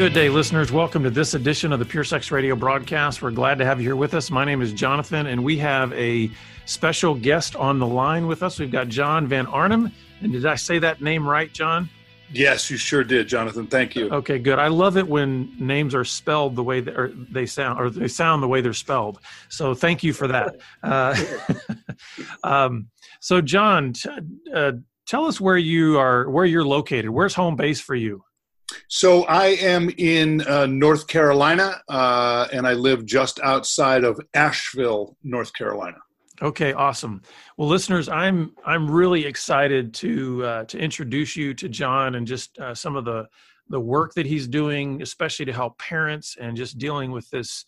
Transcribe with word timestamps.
Good 0.00 0.14
day, 0.14 0.30
listeners. 0.30 0.72
Welcome 0.72 1.02
to 1.02 1.10
this 1.10 1.34
edition 1.34 1.74
of 1.74 1.78
the 1.78 1.84
Pure 1.84 2.04
Sex 2.04 2.30
Radio 2.30 2.56
broadcast. 2.56 3.20
We're 3.20 3.32
glad 3.32 3.58
to 3.58 3.66
have 3.66 3.82
you 3.82 3.88
here 3.88 3.96
with 3.96 4.14
us. 4.14 4.30
My 4.30 4.46
name 4.46 4.62
is 4.62 4.72
Jonathan, 4.72 5.26
and 5.26 5.44
we 5.44 5.58
have 5.58 5.92
a 5.92 6.30
special 6.64 7.14
guest 7.14 7.54
on 7.54 7.78
the 7.78 7.86
line 7.86 8.26
with 8.26 8.42
us. 8.42 8.58
We've 8.58 8.70
got 8.70 8.88
John 8.88 9.26
Van 9.26 9.44
Arnhem. 9.44 9.92
And 10.22 10.32
did 10.32 10.46
I 10.46 10.54
say 10.54 10.78
that 10.78 11.02
name 11.02 11.28
right, 11.28 11.52
John? 11.52 11.90
Yes, 12.32 12.70
you 12.70 12.78
sure 12.78 13.04
did, 13.04 13.28
Jonathan. 13.28 13.66
Thank 13.66 13.94
you. 13.94 14.08
Okay, 14.08 14.38
good. 14.38 14.58
I 14.58 14.68
love 14.68 14.96
it 14.96 15.06
when 15.06 15.54
names 15.60 15.94
are 15.94 16.06
spelled 16.06 16.56
the 16.56 16.64
way 16.64 16.80
that, 16.80 17.26
they 17.30 17.44
sound, 17.44 17.78
or 17.78 17.90
they 17.90 18.08
sound 18.08 18.42
the 18.42 18.48
way 18.48 18.62
they're 18.62 18.72
spelled. 18.72 19.20
So 19.50 19.74
thank 19.74 20.02
you 20.02 20.14
for 20.14 20.28
that. 20.28 20.56
Uh, 20.82 21.14
um, 22.42 22.88
so, 23.20 23.42
John, 23.42 23.92
t- 23.92 24.08
uh, 24.54 24.72
tell 25.06 25.26
us 25.26 25.42
where 25.42 25.58
you 25.58 25.98
are, 25.98 26.30
where 26.30 26.46
you're 26.46 26.64
located. 26.64 27.10
Where's 27.10 27.34
home 27.34 27.54
base 27.54 27.82
for 27.82 27.94
you? 27.94 28.24
So 28.88 29.24
I 29.24 29.46
am 29.46 29.90
in 29.96 30.42
uh, 30.42 30.66
North 30.66 31.06
Carolina, 31.06 31.80
uh, 31.88 32.48
and 32.52 32.66
I 32.66 32.74
live 32.74 33.04
just 33.04 33.40
outside 33.40 34.04
of 34.04 34.20
Asheville, 34.34 35.16
North 35.22 35.52
Carolina. 35.52 35.98
Okay, 36.42 36.72
awesome. 36.72 37.20
Well, 37.56 37.68
listeners, 37.68 38.08
I'm 38.08 38.54
I'm 38.64 38.90
really 38.90 39.26
excited 39.26 39.92
to 39.94 40.44
uh, 40.44 40.64
to 40.64 40.78
introduce 40.78 41.36
you 41.36 41.52
to 41.54 41.68
John 41.68 42.14
and 42.14 42.26
just 42.26 42.58
uh, 42.58 42.74
some 42.74 42.96
of 42.96 43.04
the 43.04 43.28
the 43.68 43.80
work 43.80 44.14
that 44.14 44.26
he's 44.26 44.48
doing, 44.48 45.02
especially 45.02 45.44
to 45.46 45.52
help 45.52 45.78
parents 45.78 46.36
and 46.40 46.56
just 46.56 46.78
dealing 46.78 47.12
with 47.12 47.28
this 47.30 47.66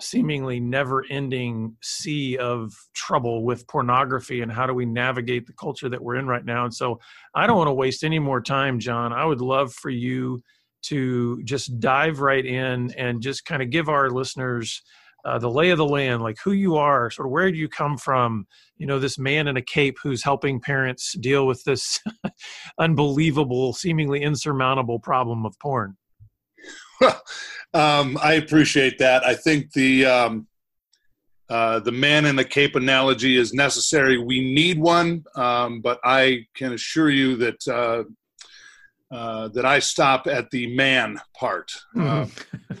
seemingly 0.00 0.60
never 0.60 1.04
ending 1.10 1.76
sea 1.82 2.36
of 2.38 2.72
trouble 2.94 3.44
with 3.44 3.66
pornography 3.68 4.42
and 4.42 4.50
how 4.50 4.66
do 4.66 4.74
we 4.74 4.86
navigate 4.86 5.46
the 5.46 5.52
culture 5.52 5.88
that 5.88 6.02
we're 6.02 6.16
in 6.16 6.26
right 6.26 6.44
now. 6.44 6.64
And 6.64 6.74
so 6.74 6.98
I 7.34 7.46
don't 7.46 7.56
want 7.56 7.68
to 7.68 7.74
waste 7.74 8.04
any 8.04 8.18
more 8.18 8.40
time, 8.40 8.78
John. 8.78 9.12
I 9.12 9.24
would 9.24 9.40
love 9.40 9.72
for 9.72 9.90
you 9.90 10.42
to 10.82 11.42
just 11.44 11.78
dive 11.80 12.20
right 12.20 12.44
in 12.44 12.92
and 12.94 13.20
just 13.20 13.44
kind 13.44 13.62
of 13.62 13.70
give 13.70 13.88
our 13.88 14.10
listeners 14.10 14.82
uh, 15.24 15.38
the 15.38 15.50
lay 15.50 15.70
of 15.70 15.78
the 15.78 15.86
land, 15.86 16.22
like 16.22 16.38
who 16.42 16.52
you 16.52 16.76
are, 16.76 17.10
sort 17.10 17.26
of 17.26 17.32
where 17.32 17.50
do 17.50 17.58
you 17.58 17.68
come 17.68 17.98
from? 17.98 18.46
You 18.78 18.86
know, 18.86 18.98
this 18.98 19.18
man 19.18 19.48
in 19.48 19.56
a 19.56 19.62
cape 19.62 19.98
who's 20.02 20.24
helping 20.24 20.60
parents 20.60 21.14
deal 21.20 21.46
with 21.46 21.62
this 21.64 22.00
unbelievable, 22.78 23.74
seemingly 23.74 24.22
insurmountable 24.22 24.98
problem 24.98 25.44
of 25.44 25.58
porn. 25.58 25.96
um, 27.74 28.18
I 28.22 28.34
appreciate 28.34 28.98
that. 28.98 29.24
I 29.24 29.34
think 29.34 29.72
the 29.72 30.06
um, 30.06 30.46
uh, 31.48 31.80
the 31.80 31.92
man 31.92 32.26
in 32.26 32.36
the 32.36 32.44
cape 32.44 32.76
analogy 32.76 33.36
is 33.36 33.52
necessary. 33.52 34.18
We 34.18 34.54
need 34.54 34.78
one, 34.78 35.24
um, 35.34 35.80
but 35.80 35.98
I 36.04 36.46
can 36.54 36.72
assure 36.72 37.10
you 37.10 37.36
that 37.36 37.68
uh, 37.68 38.04
uh, 39.14 39.48
that 39.48 39.64
I 39.64 39.80
stop 39.80 40.28
at 40.28 40.50
the 40.50 40.72
man 40.74 41.20
part. 41.36 41.72
Mm-hmm. 41.96 42.74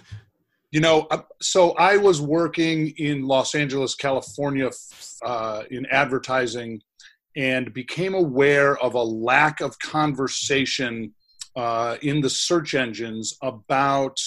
you 0.70 0.80
know, 0.80 1.08
uh, 1.10 1.22
so 1.40 1.72
I 1.72 1.96
was 1.96 2.20
working 2.20 2.90
in 2.98 3.26
Los 3.26 3.56
Angeles, 3.56 3.96
California, 3.96 4.70
uh, 5.24 5.64
in 5.72 5.86
advertising, 5.86 6.80
and 7.36 7.74
became 7.74 8.14
aware 8.14 8.78
of 8.78 8.94
a 8.94 9.02
lack 9.02 9.60
of 9.60 9.76
conversation 9.80 11.12
uh, 11.56 11.96
in 12.02 12.20
the 12.20 12.30
search 12.30 12.74
engines 12.74 13.36
about 13.42 14.18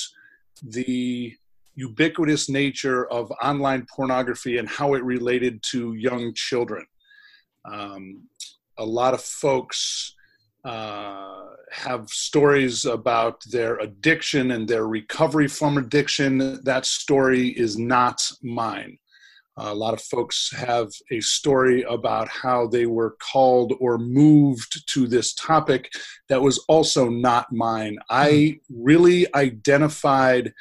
the 0.62 1.34
ubiquitous 1.76 2.50
nature 2.50 3.10
of 3.10 3.32
online 3.42 3.86
pornography 3.90 4.58
and 4.58 4.70
how 4.70 4.94
it 4.94 5.04
related 5.04 5.62
to 5.64 5.94
young 5.94 6.34
children. 6.34 6.86
Um, 7.66 8.28
a 8.78 8.86
lot 8.86 9.14
of 9.14 9.22
folks 9.22 10.14
uh, 10.66 11.44
have 11.72 12.08
stories 12.10 12.86
about 12.86 13.42
their 13.52 13.78
addiction 13.80 14.52
and 14.52 14.68
their 14.68 14.88
recovery 14.88 15.48
from 15.48 15.78
addiction. 15.78 16.64
That 16.64 16.86
story 16.86 17.50
is 17.50 17.78
not 17.78 18.22
mine. 18.42 18.98
A 19.58 19.74
lot 19.74 19.94
of 19.94 20.02
folks 20.02 20.52
have 20.56 20.90
a 21.12 21.20
story 21.20 21.84
about 21.84 22.28
how 22.28 22.66
they 22.66 22.88
were 22.88 23.16
called 23.32 23.74
or 23.80 24.00
moved 24.00 24.88
to 24.94 25.08
this 25.08 25.36
topic 25.36 25.92
that 26.28 26.42
was 26.42 26.58
also 26.68 27.08
not 27.08 27.52
mine. 27.52 27.98
I 28.10 28.60
really 28.70 29.28
identified 29.36 30.54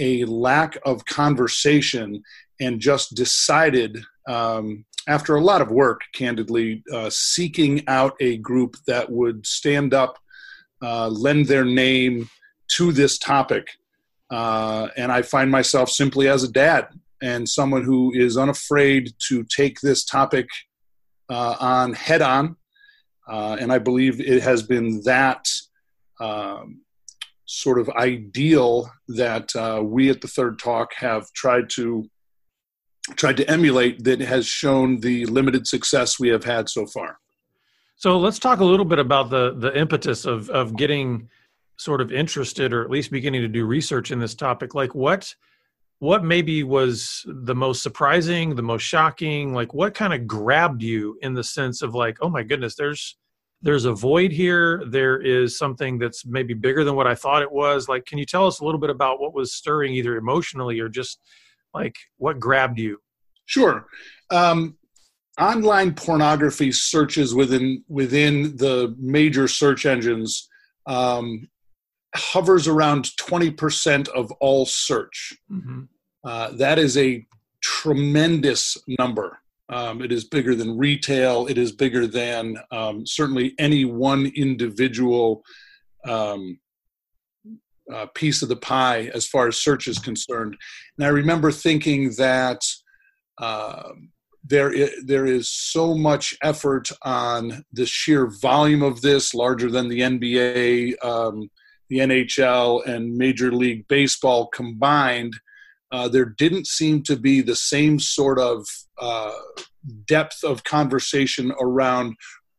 a 0.00 0.24
lack 0.24 0.76
of 0.84 1.04
conversation 1.04 2.24
and 2.60 2.80
just 2.80 3.14
decided, 3.14 4.02
um, 4.26 4.84
after 5.06 5.36
a 5.36 5.44
lot 5.44 5.62
of 5.62 5.70
work, 5.70 6.00
candidly, 6.12 6.82
uh, 6.92 7.08
seeking 7.08 7.86
out 7.86 8.16
a 8.20 8.38
group 8.38 8.76
that 8.88 9.10
would 9.10 9.46
stand 9.46 9.94
up, 9.94 10.18
uh, 10.82 11.08
lend 11.08 11.46
their 11.46 11.64
name 11.64 12.28
to 12.76 12.90
this 12.90 13.16
topic. 13.16 13.68
Uh, 14.28 14.88
and 14.96 15.12
I 15.12 15.22
find 15.22 15.50
myself 15.50 15.88
simply 15.88 16.28
as 16.28 16.42
a 16.42 16.50
dad 16.50 16.88
and 17.22 17.48
someone 17.48 17.82
who 17.82 18.12
is 18.14 18.36
unafraid 18.36 19.12
to 19.28 19.44
take 19.44 19.80
this 19.80 20.04
topic 20.04 20.46
uh, 21.28 21.56
on 21.60 21.92
head 21.92 22.22
on. 22.22 22.56
Uh, 23.28 23.56
and 23.60 23.72
I 23.72 23.78
believe 23.78 24.20
it 24.20 24.42
has 24.42 24.62
been 24.62 25.02
that 25.04 25.46
um, 26.20 26.80
sort 27.46 27.78
of 27.78 27.88
ideal 27.90 28.90
that 29.08 29.54
uh, 29.56 29.82
we 29.82 30.10
at 30.10 30.20
the 30.20 30.28
Third 30.28 30.58
Talk 30.58 30.94
have 30.94 31.32
tried 31.32 31.70
to 31.70 32.08
tried 33.16 33.36
to 33.36 33.50
emulate 33.50 34.04
that 34.04 34.20
has 34.20 34.46
shown 34.46 35.00
the 35.00 35.26
limited 35.26 35.66
success 35.66 36.20
we 36.20 36.28
have 36.28 36.44
had 36.44 36.68
so 36.68 36.86
far. 36.86 37.18
So 37.96 38.18
let's 38.18 38.38
talk 38.38 38.60
a 38.60 38.64
little 38.64 38.84
bit 38.84 38.98
about 38.98 39.30
the 39.30 39.54
the 39.56 39.76
impetus 39.78 40.24
of 40.24 40.48
of 40.50 40.76
getting 40.76 41.28
sort 41.76 42.00
of 42.00 42.12
interested 42.12 42.72
or 42.72 42.84
at 42.84 42.90
least 42.90 43.10
beginning 43.10 43.40
to 43.40 43.48
do 43.48 43.64
research 43.64 44.10
in 44.10 44.18
this 44.18 44.34
topic. 44.34 44.74
Like 44.74 44.94
what 44.94 45.34
what 46.00 46.24
maybe 46.24 46.64
was 46.64 47.24
the 47.26 47.54
most 47.54 47.82
surprising 47.82 48.54
the 48.54 48.62
most 48.62 48.82
shocking 48.82 49.54
like 49.54 49.72
what 49.72 49.94
kind 49.94 50.12
of 50.12 50.26
grabbed 50.26 50.82
you 50.82 51.16
in 51.22 51.34
the 51.34 51.44
sense 51.44 51.82
of 51.82 51.94
like 51.94 52.18
oh 52.20 52.28
my 52.28 52.42
goodness 52.42 52.74
there's 52.74 53.16
there's 53.62 53.84
a 53.84 53.92
void 53.92 54.32
here. 54.32 54.82
There 54.86 55.20
is 55.20 55.58
something 55.58 55.98
that's 55.98 56.24
maybe 56.24 56.54
bigger 56.54 56.84
than 56.84 56.94
what 56.94 57.06
i 57.06 57.14
thought 57.14 57.42
it 57.42 57.52
was. 57.52 57.88
Like 57.88 58.06
can 58.06 58.18
you 58.18 58.24
tell 58.24 58.46
us 58.46 58.60
a 58.60 58.64
little 58.64 58.80
bit 58.80 58.90
about 58.90 59.20
what 59.20 59.34
was 59.34 59.52
stirring 59.52 59.92
either 59.94 60.16
emotionally 60.16 60.80
or 60.80 60.88
just 60.88 61.20
like 61.74 61.96
what 62.16 62.40
grabbed 62.40 62.78
you? 62.78 63.00
Sure. 63.46 63.86
Um, 64.30 64.76
online 65.38 65.94
pornography 65.94 66.72
searches 66.72 67.34
within 67.34 67.84
within 67.88 68.56
the 68.56 68.94
major 68.98 69.48
search 69.48 69.86
engines 69.86 70.48
um, 70.86 71.48
hovers 72.14 72.66
around 72.66 73.04
20% 73.20 74.08
of 74.08 74.30
all 74.32 74.66
search. 74.66 75.36
Mm-hmm. 75.50 75.82
Uh, 76.24 76.50
that 76.52 76.78
is 76.78 76.96
a 76.96 77.26
tremendous 77.62 78.76
number. 78.98 79.38
Um, 79.68 80.02
it 80.02 80.10
is 80.10 80.24
bigger 80.24 80.54
than 80.54 80.76
retail. 80.76 81.46
It 81.46 81.56
is 81.56 81.72
bigger 81.72 82.06
than 82.06 82.56
um, 82.72 83.06
certainly 83.06 83.54
any 83.58 83.84
one 83.84 84.26
individual 84.34 85.44
um, 86.04 86.58
uh, 87.92 88.06
piece 88.14 88.42
of 88.42 88.48
the 88.48 88.56
pie 88.56 89.10
as 89.14 89.26
far 89.26 89.48
as 89.48 89.58
search 89.58 89.86
is 89.86 89.98
concerned. 89.98 90.56
And 90.98 91.06
I 91.06 91.10
remember 91.10 91.52
thinking 91.52 92.12
that 92.16 92.62
uh, 93.38 93.90
there 94.44 94.72
is, 94.72 94.90
there 95.04 95.26
is 95.26 95.50
so 95.50 95.94
much 95.94 96.36
effort 96.42 96.90
on 97.02 97.64
the 97.72 97.86
sheer 97.86 98.26
volume 98.26 98.82
of 98.82 99.00
this, 99.02 99.34
larger 99.34 99.70
than 99.70 99.88
the 99.88 100.00
NBA 100.00 101.04
um, 101.04 101.50
the 101.90 101.98
NHL 101.98 102.86
and 102.86 103.16
Major 103.16 103.52
League 103.52 103.86
Baseball 103.88 104.46
combined, 104.46 105.34
uh, 105.92 106.08
there 106.08 106.24
didn't 106.24 106.68
seem 106.68 107.02
to 107.02 107.16
be 107.16 107.42
the 107.42 107.56
same 107.56 107.98
sort 107.98 108.38
of 108.38 108.64
uh, 108.98 109.32
depth 110.06 110.44
of 110.44 110.64
conversation 110.64 111.52
around 111.60 112.14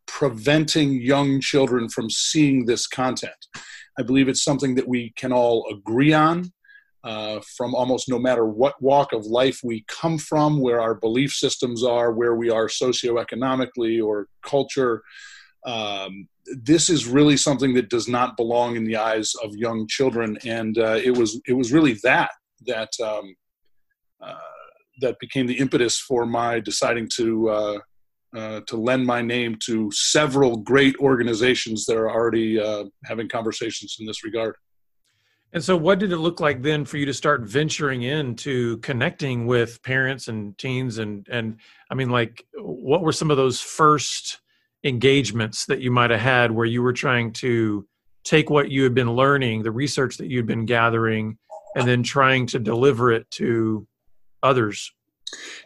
preventing 0.05 1.01
young 1.01 1.39
children 1.39 1.87
from 1.87 2.09
seeing 2.09 2.65
this 2.65 2.85
content. 2.85 3.47
I 3.97 4.03
believe 4.03 4.27
it's 4.27 4.43
something 4.43 4.75
that 4.75 4.87
we 4.87 5.13
can 5.15 5.31
all 5.31 5.67
agree 5.71 6.13
on. 6.13 6.51
Uh, 7.03 7.39
from 7.57 7.73
almost 7.73 8.07
no 8.07 8.19
matter 8.19 8.45
what 8.45 8.79
walk 8.79 9.11
of 9.11 9.25
life 9.25 9.61
we 9.63 9.83
come 9.87 10.19
from, 10.19 10.59
where 10.59 10.79
our 10.79 10.93
belief 10.93 11.31
systems 11.31 11.83
are, 11.83 12.11
where 12.11 12.35
we 12.35 12.51
are 12.51 12.67
socioeconomically 12.67 14.05
or 14.05 14.27
culture, 14.43 15.01
um, 15.65 16.27
this 16.45 16.89
is 16.89 17.07
really 17.07 17.37
something 17.37 17.73
that 17.75 17.89
does 17.89 18.07
not 18.07 18.37
belong 18.37 18.75
in 18.75 18.83
the 18.83 18.97
eyes 18.97 19.33
of 19.43 19.55
young 19.55 19.87
children, 19.87 20.37
and 20.45 20.77
uh, 20.77 20.99
it 21.03 21.15
was 21.15 21.39
it 21.47 21.53
was 21.53 21.71
really 21.71 21.97
that 22.03 22.31
that 22.67 22.89
um, 23.03 23.35
uh, 24.21 24.33
that 25.01 25.17
became 25.19 25.47
the 25.47 25.57
impetus 25.57 25.99
for 25.99 26.25
my 26.25 26.59
deciding 26.59 27.09
to 27.15 27.49
uh, 27.49 27.79
uh 28.35 28.61
to 28.67 28.77
lend 28.77 29.05
my 29.05 29.21
name 29.21 29.57
to 29.65 29.91
several 29.91 30.57
great 30.57 30.95
organizations 30.99 31.85
that 31.85 31.97
are 31.97 32.09
already 32.09 32.59
uh, 32.59 32.85
having 33.05 33.27
conversations 33.29 33.97
in 33.99 34.05
this 34.05 34.23
regard. 34.23 34.55
And 35.53 35.63
so, 35.63 35.75
what 35.75 35.99
did 35.99 36.13
it 36.13 36.17
look 36.17 36.39
like 36.39 36.61
then 36.61 36.85
for 36.85 36.97
you 36.97 37.05
to 37.05 37.13
start 37.13 37.41
venturing 37.41 38.03
into 38.03 38.77
connecting 38.77 39.45
with 39.45 39.83
parents 39.83 40.27
and 40.29 40.57
teens? 40.57 40.97
And 40.97 41.27
and 41.29 41.57
I 41.89 41.95
mean, 41.95 42.09
like, 42.09 42.45
what 42.55 43.01
were 43.01 43.11
some 43.11 43.29
of 43.31 43.37
those 43.37 43.59
first 43.59 44.39
engagements 44.83 45.65
that 45.65 45.81
you 45.81 45.91
might 45.91 46.09
have 46.09 46.19
had 46.19 46.51
where 46.51 46.65
you 46.65 46.81
were 46.81 46.93
trying 46.93 47.33
to 47.33 47.87
take 48.23 48.49
what 48.49 48.69
you 48.69 48.83
had 48.83 48.93
been 48.93 49.11
learning, 49.11 49.63
the 49.63 49.71
research 49.71 50.17
that 50.17 50.27
you'd 50.27 50.47
been 50.47 50.65
gathering, 50.65 51.37
and 51.75 51.87
then 51.87 52.03
trying 52.03 52.45
to 52.47 52.59
deliver 52.59 53.11
it 53.11 53.29
to 53.31 53.87
others? 54.43 54.91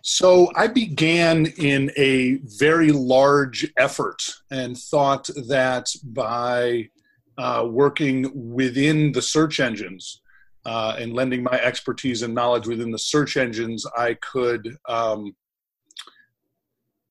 So 0.04 0.52
I 0.56 0.68
began 0.68 1.48
in 1.58 1.92
a 1.98 2.36
very 2.44 2.92
large 2.92 3.72
effort 3.78 4.22
and 4.52 4.78
thought 4.78 5.28
that 5.48 5.88
by 6.04 6.90
uh, 7.38 7.68
working 7.70 8.54
within 8.54 9.12
the 9.12 9.22
search 9.22 9.60
engines 9.60 10.22
uh, 10.66 10.96
and 11.00 11.14
lending 11.14 11.44
my 11.44 11.60
expertise 11.62 12.22
and 12.22 12.34
knowledge 12.34 12.68
within 12.68 12.92
the 12.92 13.00
search 13.00 13.38
engines, 13.38 13.86
I 13.98 14.16
could 14.16 14.78
um, 14.88 15.36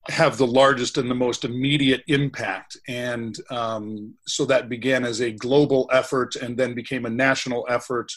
have 0.09 0.37
the 0.37 0.47
largest 0.47 0.97
and 0.97 1.09
the 1.09 1.15
most 1.15 1.45
immediate 1.45 2.03
impact. 2.07 2.77
And 2.87 3.35
um, 3.49 4.13
so 4.27 4.45
that 4.45 4.69
began 4.69 5.03
as 5.03 5.21
a 5.21 5.31
global 5.31 5.89
effort 5.91 6.35
and 6.35 6.57
then 6.57 6.75
became 6.75 7.05
a 7.05 7.09
national 7.09 7.65
effort. 7.69 8.11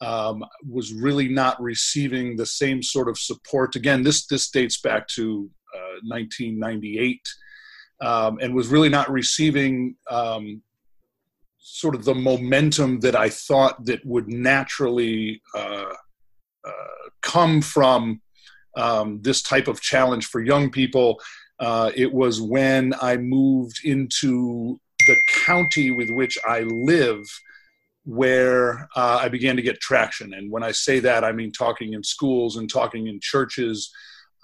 Um, 0.00 0.44
was 0.68 0.92
really 0.92 1.28
not 1.28 1.62
receiving 1.62 2.36
the 2.36 2.46
same 2.46 2.82
sort 2.82 3.08
of 3.08 3.16
support. 3.16 3.76
Again, 3.76 4.02
this 4.02 4.26
this 4.26 4.50
dates 4.50 4.80
back 4.80 5.06
to 5.14 5.48
uh, 5.72 6.02
1998, 6.02 7.20
um, 8.00 8.38
and 8.42 8.52
was 8.52 8.66
really 8.66 8.88
not 8.88 9.08
receiving 9.08 9.94
um, 10.10 10.60
sort 11.58 11.94
of 11.94 12.04
the 12.04 12.16
momentum 12.16 12.98
that 13.00 13.14
I 13.14 13.28
thought 13.28 13.84
that 13.86 14.04
would 14.04 14.26
naturally 14.26 15.40
uh, 15.54 15.94
uh, 16.66 17.08
come 17.22 17.62
from 17.62 18.20
um, 18.76 19.20
this 19.22 19.42
type 19.42 19.68
of 19.68 19.80
challenge 19.80 20.26
for 20.26 20.40
young 20.40 20.70
people. 20.70 21.20
Uh, 21.58 21.90
it 21.94 22.12
was 22.12 22.40
when 22.40 22.94
I 23.00 23.16
moved 23.16 23.80
into 23.84 24.80
the 25.06 25.16
county 25.44 25.90
with 25.90 26.10
which 26.10 26.38
I 26.46 26.60
live 26.60 27.24
where 28.04 28.88
uh, 28.96 29.18
I 29.20 29.28
began 29.28 29.56
to 29.56 29.62
get 29.62 29.80
traction. 29.80 30.34
And 30.34 30.50
when 30.50 30.62
I 30.62 30.72
say 30.72 30.98
that, 31.00 31.24
I 31.24 31.32
mean 31.32 31.52
talking 31.52 31.92
in 31.92 32.02
schools 32.02 32.56
and 32.56 32.68
talking 32.68 33.06
in 33.06 33.20
churches, 33.20 33.92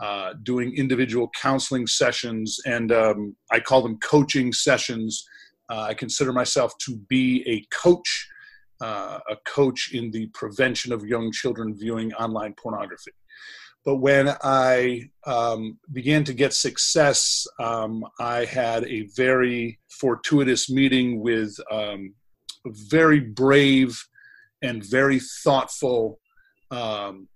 uh, 0.00 0.34
doing 0.44 0.74
individual 0.76 1.28
counseling 1.40 1.86
sessions, 1.86 2.60
and 2.66 2.92
um, 2.92 3.36
I 3.50 3.58
call 3.58 3.82
them 3.82 3.98
coaching 3.98 4.52
sessions. 4.52 5.24
Uh, 5.68 5.82
I 5.82 5.94
consider 5.94 6.32
myself 6.32 6.72
to 6.86 6.96
be 7.08 7.42
a 7.48 7.66
coach, 7.74 8.28
uh, 8.80 9.18
a 9.28 9.36
coach 9.44 9.90
in 9.92 10.12
the 10.12 10.26
prevention 10.28 10.92
of 10.92 11.04
young 11.04 11.32
children 11.32 11.74
viewing 11.76 12.12
online 12.14 12.54
pornography. 12.54 13.10
But 13.88 14.02
when 14.02 14.28
I 14.44 15.08
um, 15.24 15.78
began 15.90 16.22
to 16.24 16.34
get 16.34 16.52
success, 16.52 17.46
um, 17.58 18.04
I 18.20 18.44
had 18.44 18.84
a 18.84 19.08
very 19.16 19.78
fortuitous 19.88 20.68
meeting 20.68 21.20
with 21.22 21.56
um, 21.70 22.12
a 22.66 22.70
very 22.90 23.18
brave 23.18 23.98
and 24.60 24.84
very 24.84 25.20
thoughtful 25.42 26.20
um, 26.70 27.28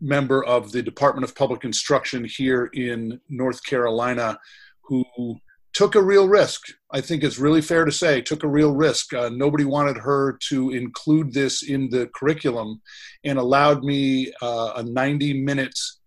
member 0.00 0.44
of 0.44 0.72
the 0.72 0.82
Department 0.82 1.22
of 1.22 1.36
Public 1.36 1.62
Instruction 1.62 2.24
here 2.24 2.70
in 2.74 3.20
North 3.28 3.62
Carolina 3.62 4.36
who 4.82 5.36
took 5.78 5.94
a 5.94 6.02
real 6.02 6.26
risk. 6.26 6.60
I 6.90 7.00
think 7.00 7.22
it's 7.22 7.38
really 7.38 7.62
fair 7.62 7.84
to 7.84 7.92
say 7.92 8.20
took 8.20 8.42
a 8.42 8.48
real 8.48 8.74
risk. 8.74 9.14
Uh, 9.14 9.30
nobody 9.32 9.64
wanted 9.64 9.96
her 9.96 10.36
to 10.48 10.70
include 10.70 11.32
this 11.32 11.62
in 11.62 11.88
the 11.88 12.10
curriculum, 12.16 12.82
and 13.22 13.38
allowed 13.38 13.84
me 13.84 14.32
uh, 14.42 14.72
a 14.74 14.82
90 14.82 15.40
minutes 15.40 16.00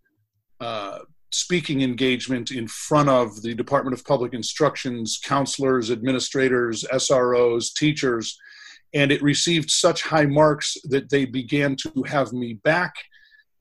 uh, 0.60 1.00
speaking 1.32 1.84
engagement 1.84 2.52
in 2.52 2.68
front 2.68 3.08
of 3.08 3.42
the 3.44 3.56
Department 3.56 3.98
of 3.98 4.04
Public 4.04 4.34
Instruction's 4.34 5.22
counselors, 5.24 5.90
administrators, 5.90 6.84
SROs, 6.92 7.74
teachers, 7.74 8.38
and 8.94 9.10
it 9.10 9.22
received 9.22 9.72
such 9.72 10.02
high 10.02 10.26
marks 10.26 10.76
that 10.90 11.10
they 11.10 11.24
began 11.24 11.78
to 11.78 12.04
have 12.08 12.34
me 12.34 12.56
back. 12.66 12.94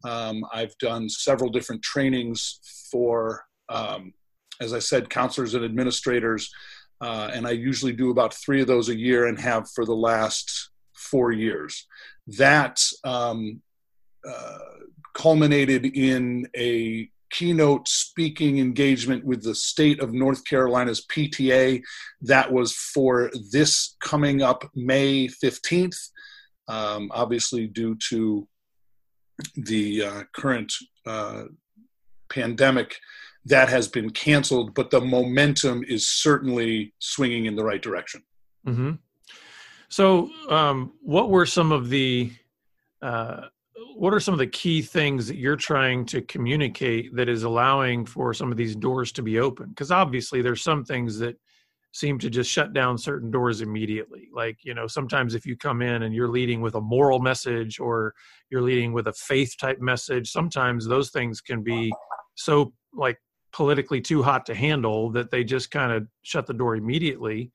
Um, 0.02 0.44
I've 0.52 0.76
done 0.78 1.08
several 1.08 1.50
different 1.52 1.82
trainings 1.82 2.58
for 2.90 3.44
um, 3.68 4.12
as 4.60 4.72
I 4.72 4.78
said, 4.78 5.10
counselors 5.10 5.54
and 5.54 5.64
administrators. 5.64 6.52
Uh, 7.00 7.30
and 7.32 7.46
I 7.46 7.52
usually 7.52 7.92
do 7.92 8.10
about 8.10 8.34
three 8.34 8.60
of 8.60 8.66
those 8.66 8.88
a 8.88 8.96
year 8.96 9.26
and 9.26 9.38
have 9.40 9.70
for 9.70 9.84
the 9.84 9.94
last 9.94 10.70
four 10.94 11.32
years. 11.32 11.86
That 12.26 12.82
um, 13.04 13.62
uh, 14.28 14.58
culminated 15.14 15.86
in 15.86 16.46
a 16.56 17.08
keynote 17.30 17.88
speaking 17.88 18.58
engagement 18.58 19.24
with 19.24 19.42
the 19.42 19.54
state 19.54 20.00
of 20.00 20.12
North 20.12 20.44
Carolina's 20.44 21.06
PTA. 21.06 21.82
That 22.22 22.52
was 22.52 22.74
for 22.74 23.30
this 23.50 23.96
coming 24.00 24.42
up 24.42 24.68
May 24.74 25.28
15th, 25.28 25.96
um, 26.68 27.10
obviously, 27.14 27.66
due 27.66 27.96
to 28.10 28.46
the 29.56 30.04
uh, 30.04 30.22
current 30.34 30.72
uh, 31.06 31.44
pandemic 32.28 32.96
that 33.46 33.68
has 33.68 33.88
been 33.88 34.10
canceled, 34.10 34.74
but 34.74 34.90
the 34.90 35.00
momentum 35.00 35.82
is 35.88 36.08
certainly 36.08 36.94
swinging 36.98 37.46
in 37.46 37.56
the 37.56 37.64
right 37.64 37.80
direction. 37.80 38.22
Mm-hmm. 38.66 38.92
So, 39.88 40.30
um, 40.48 40.92
what 41.00 41.30
were 41.30 41.46
some 41.46 41.72
of 41.72 41.88
the 41.88 42.30
uh, 43.02 43.46
what 43.96 44.14
are 44.14 44.20
some 44.20 44.34
of 44.34 44.38
the 44.38 44.46
key 44.46 44.82
things 44.82 45.26
that 45.26 45.36
you're 45.36 45.56
trying 45.56 46.04
to 46.06 46.22
communicate 46.22 47.14
that 47.16 47.28
is 47.28 47.42
allowing 47.42 48.06
for 48.06 48.32
some 48.32 48.50
of 48.50 48.56
these 48.56 48.76
doors 48.76 49.10
to 49.12 49.22
be 49.22 49.38
open? 49.38 49.70
Because 49.70 49.90
obviously, 49.90 50.42
there's 50.42 50.62
some 50.62 50.84
things 50.84 51.18
that 51.18 51.36
seem 51.92 52.18
to 52.18 52.30
just 52.30 52.50
shut 52.50 52.72
down 52.72 52.96
certain 52.96 53.30
doors 53.30 53.62
immediately. 53.62 54.28
Like, 54.32 54.58
you 54.62 54.74
know, 54.74 54.86
sometimes 54.86 55.34
if 55.34 55.44
you 55.44 55.56
come 55.56 55.82
in 55.82 56.04
and 56.04 56.14
you're 56.14 56.28
leading 56.28 56.60
with 56.60 56.76
a 56.76 56.80
moral 56.80 57.18
message 57.18 57.80
or 57.80 58.14
you're 58.48 58.62
leading 58.62 58.92
with 58.92 59.08
a 59.08 59.12
faith 59.12 59.56
type 59.58 59.80
message, 59.80 60.30
sometimes 60.30 60.86
those 60.86 61.10
things 61.10 61.40
can 61.40 61.62
be 61.62 61.92
so 62.36 62.72
like 62.94 63.18
politically 63.52 64.00
too 64.00 64.22
hot 64.22 64.46
to 64.46 64.54
handle 64.54 65.10
that 65.10 65.30
they 65.30 65.44
just 65.44 65.70
kind 65.70 65.92
of 65.92 66.06
shut 66.22 66.46
the 66.46 66.54
door 66.54 66.76
immediately. 66.76 67.50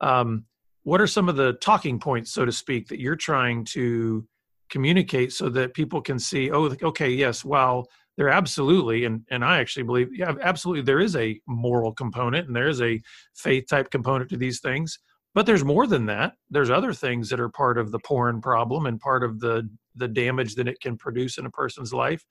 Um, 0.00 0.44
what 0.82 1.00
are 1.00 1.06
some 1.06 1.28
of 1.28 1.36
the 1.36 1.54
talking 1.54 1.98
points, 1.98 2.32
so 2.32 2.44
to 2.44 2.52
speak, 2.52 2.88
that 2.88 3.00
you're 3.00 3.16
trying 3.16 3.64
to 3.66 4.26
communicate 4.70 5.32
so 5.32 5.48
that 5.50 5.74
people 5.74 6.00
can 6.00 6.18
see, 6.18 6.50
oh, 6.50 6.74
okay, 6.82 7.10
yes, 7.10 7.44
well, 7.44 7.86
there 8.16 8.28
absolutely, 8.28 9.04
and 9.04 9.22
and 9.30 9.44
I 9.44 9.60
actually 9.60 9.84
believe, 9.84 10.14
yeah, 10.14 10.34
absolutely, 10.42 10.82
there 10.82 11.00
is 11.00 11.16
a 11.16 11.40
moral 11.46 11.92
component 11.92 12.46
and 12.46 12.56
there 12.56 12.68
is 12.68 12.82
a 12.82 13.00
faith 13.34 13.66
type 13.68 13.90
component 13.90 14.30
to 14.30 14.36
these 14.36 14.60
things. 14.60 14.98
But 15.32 15.46
there's 15.46 15.64
more 15.64 15.86
than 15.86 16.06
that. 16.06 16.34
There's 16.50 16.70
other 16.70 16.92
things 16.92 17.28
that 17.30 17.40
are 17.40 17.48
part 17.48 17.78
of 17.78 17.92
the 17.92 18.00
porn 18.00 18.40
problem 18.40 18.86
and 18.86 18.98
part 18.98 19.22
of 19.22 19.40
the 19.40 19.68
the 19.94 20.08
damage 20.08 20.54
that 20.56 20.68
it 20.68 20.80
can 20.80 20.96
produce 20.96 21.38
in 21.38 21.46
a 21.46 21.50
person's 21.50 21.92
life 21.92 22.24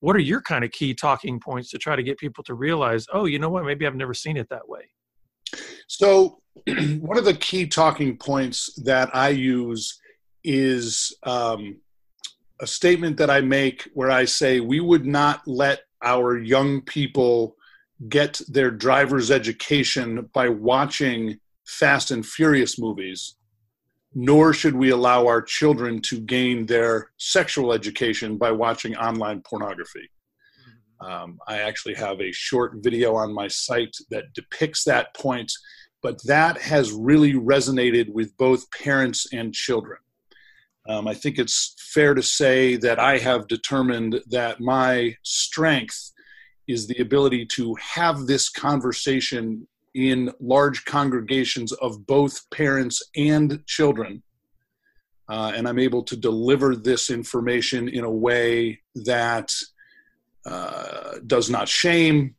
what 0.00 0.16
are 0.16 0.20
your 0.20 0.40
kind 0.40 0.64
of 0.64 0.70
key 0.72 0.94
talking 0.94 1.38
points 1.38 1.70
to 1.70 1.78
try 1.78 1.94
to 1.94 2.02
get 2.02 2.18
people 2.18 2.42
to 2.44 2.54
realize 2.54 3.06
oh 3.12 3.26
you 3.26 3.38
know 3.38 3.50
what? 3.50 3.64
Maybe 3.64 3.86
i've 3.86 3.94
never 3.94 4.14
seen 4.14 4.36
it 4.36 4.48
that 4.50 4.68
way. 4.68 4.82
So 5.86 6.40
one 7.00 7.18
of 7.18 7.24
the 7.24 7.34
key 7.34 7.66
talking 7.66 8.16
points 8.16 8.72
that 8.84 9.14
i 9.14 9.28
use 9.28 10.00
is 10.42 11.14
um, 11.24 11.76
a 12.60 12.66
statement 12.66 13.16
that 13.18 13.30
i 13.30 13.40
make 13.40 13.88
where 13.94 14.10
i 14.10 14.24
say 14.24 14.60
we 14.60 14.80
would 14.80 15.06
not 15.06 15.46
let 15.46 15.80
our 16.02 16.38
young 16.38 16.80
people 16.82 17.56
get 18.08 18.40
their 18.48 18.70
driver's 18.70 19.30
education 19.30 20.28
by 20.32 20.48
watching 20.48 21.38
fast 21.66 22.10
and 22.10 22.24
furious 22.24 22.78
movies 22.78 23.36
nor 24.14 24.52
should 24.52 24.74
we 24.74 24.90
allow 24.90 25.26
our 25.26 25.40
children 25.40 26.00
to 26.02 26.20
gain 26.20 26.66
their 26.66 27.10
sexual 27.16 27.72
education 27.72 28.36
by 28.36 28.50
watching 28.50 28.96
online 28.96 29.40
pornography. 29.42 30.10
Um, 31.00 31.38
I 31.46 31.58
actually 31.58 31.94
have 31.94 32.20
a 32.20 32.32
short 32.32 32.74
video 32.76 33.14
on 33.14 33.32
my 33.32 33.48
site 33.48 33.96
that 34.10 34.32
depicts 34.34 34.84
that 34.84 35.14
point, 35.14 35.50
but 36.02 36.22
that 36.24 36.60
has 36.60 36.92
really 36.92 37.34
resonated 37.34 38.12
with 38.12 38.36
both 38.36 38.70
parents 38.70 39.26
and 39.32 39.54
children. 39.54 39.98
Um, 40.88 41.06
I 41.06 41.14
think 41.14 41.38
it's 41.38 41.74
fair 41.94 42.14
to 42.14 42.22
say 42.22 42.76
that 42.76 42.98
I 42.98 43.18
have 43.18 43.48
determined 43.48 44.20
that 44.30 44.60
my 44.60 45.16
strength 45.22 46.12
is 46.66 46.86
the 46.86 47.00
ability 47.00 47.46
to 47.46 47.74
have 47.76 48.26
this 48.26 48.48
conversation 48.48 49.66
in 49.94 50.32
large 50.40 50.84
congregations 50.84 51.72
of 51.72 52.06
both 52.06 52.48
parents 52.50 53.02
and 53.16 53.64
children. 53.66 54.22
Uh, 55.28 55.52
and 55.54 55.68
I'm 55.68 55.78
able 55.78 56.02
to 56.04 56.16
deliver 56.16 56.74
this 56.74 57.10
information 57.10 57.88
in 57.88 58.04
a 58.04 58.10
way 58.10 58.80
that 58.96 59.52
uh, 60.44 61.18
does 61.26 61.50
not 61.50 61.68
shame, 61.68 62.34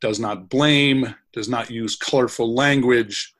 does 0.00 0.20
not 0.20 0.48
blame, 0.48 1.14
does 1.32 1.48
not 1.48 1.70
use 1.70 1.96
colorful 1.96 2.54
language, 2.54 3.34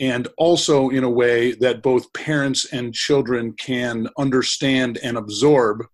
and 0.00 0.28
also 0.36 0.90
in 0.90 1.04
a 1.04 1.10
way 1.10 1.52
that 1.52 1.82
both 1.82 2.12
parents 2.12 2.72
and 2.72 2.94
children 2.94 3.52
can 3.52 4.08
understand 4.18 4.98
and 5.02 5.16
absorb. 5.16 5.84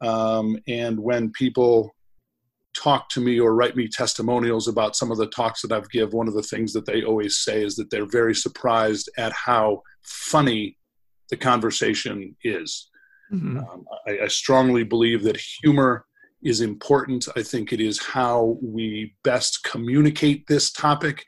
Um, 0.00 0.58
and 0.66 0.98
when 0.98 1.30
people 1.30 1.94
talk 2.76 3.08
to 3.10 3.20
me 3.20 3.38
or 3.38 3.54
write 3.54 3.76
me 3.76 3.88
testimonials 3.88 4.68
about 4.68 4.96
some 4.96 5.10
of 5.10 5.18
the 5.18 5.26
talks 5.26 5.62
that 5.62 5.72
I've 5.72 5.90
give, 5.90 6.12
one 6.12 6.28
of 6.28 6.34
the 6.34 6.42
things 6.42 6.72
that 6.72 6.86
they 6.86 7.02
always 7.02 7.38
say 7.38 7.62
is 7.62 7.76
that 7.76 7.90
they're 7.90 8.06
very 8.06 8.34
surprised 8.34 9.10
at 9.18 9.32
how 9.32 9.82
funny 10.02 10.78
the 11.30 11.36
conversation 11.36 12.36
is. 12.44 12.90
Mm-hmm. 13.32 13.58
Um, 13.58 13.84
I, 14.06 14.24
I 14.24 14.28
strongly 14.28 14.84
believe 14.84 15.22
that 15.24 15.36
humor 15.36 16.04
is 16.42 16.60
important. 16.60 17.28
I 17.36 17.42
think 17.42 17.72
it 17.72 17.80
is 17.80 18.02
how 18.02 18.58
we 18.62 19.14
best 19.22 19.64
communicate 19.64 20.46
this 20.46 20.72
topic. 20.72 21.24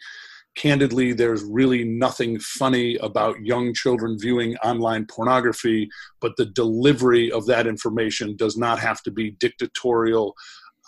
Candidly, 0.57 1.13
there's 1.13 1.43
really 1.43 1.85
nothing 1.85 2.39
funny 2.39 2.97
about 2.97 3.41
young 3.41 3.75
children 3.75 4.17
viewing 4.19 4.57
online 4.59 5.07
pornography, 5.07 5.89
but 6.21 6.37
the 6.37 6.47
delivery 6.47 7.31
of 7.33 7.47
that 7.47 7.67
information 7.67 8.37
does 8.37 8.57
not 8.57 8.79
have 8.79 9.03
to 9.03 9.11
be 9.11 9.33
dictatorial 9.41 10.35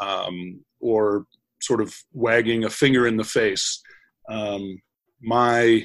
um, 0.01 0.61
or 0.81 1.27
sort 1.63 1.81
of 1.81 1.95
wagging 2.13 2.65
a 2.65 2.71
finger 2.71 3.07
in 3.07 3.17
the 3.17 3.25
face. 3.25 3.83
Um, 4.29 4.81
my 5.23 5.85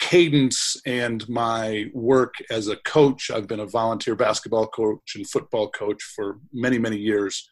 cadence 0.00 0.76
and 0.86 1.26
my 1.28 1.86
work 1.94 2.34
as 2.50 2.68
a 2.68 2.76
coach, 2.76 3.30
I've 3.30 3.46
been 3.46 3.60
a 3.60 3.66
volunteer 3.66 4.16
basketball 4.16 4.66
coach 4.66 5.14
and 5.14 5.28
football 5.28 5.70
coach 5.70 6.02
for 6.02 6.38
many, 6.52 6.78
many 6.78 6.98
years 6.98 7.48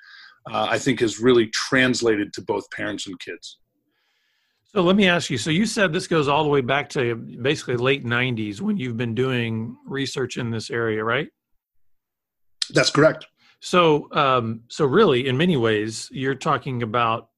uh, 0.51 0.67
I 0.71 0.79
think 0.79 1.01
has 1.01 1.21
really 1.21 1.47
translated 1.49 2.33
to 2.35 2.43
both 2.43 2.69
parents 2.71 3.07
and 3.07 3.19
kids. 3.21 3.59
So 4.65 4.83
let 4.83 4.97
me 4.97 5.07
ask 5.07 5.29
you. 5.29 5.37
So 5.37 5.51
you 5.51 5.67
said 5.67 5.93
this 5.93 6.07
goes 6.07 6.29
all 6.29 6.43
the 6.43 6.49
way 6.49 6.63
back 6.63 6.89
to 6.91 7.15
basically 7.15 7.77
late 7.77 8.05
'90s 8.05 8.61
when 8.61 8.79
you've 8.79 8.97
been 8.97 9.15
doing 9.15 9.77
research 9.87 10.39
in 10.39 10.51
this 10.51 10.71
area, 10.71 11.05
right? 11.05 11.29
That's 12.71 12.91
correct. 12.91 13.27
So, 13.65 14.09
um, 14.11 14.63
so 14.69 14.85
really, 14.85 15.29
in 15.29 15.37
many 15.37 15.57
ways, 15.57 16.09
you're 16.11 16.35
talking 16.35 16.83
about 16.83 17.29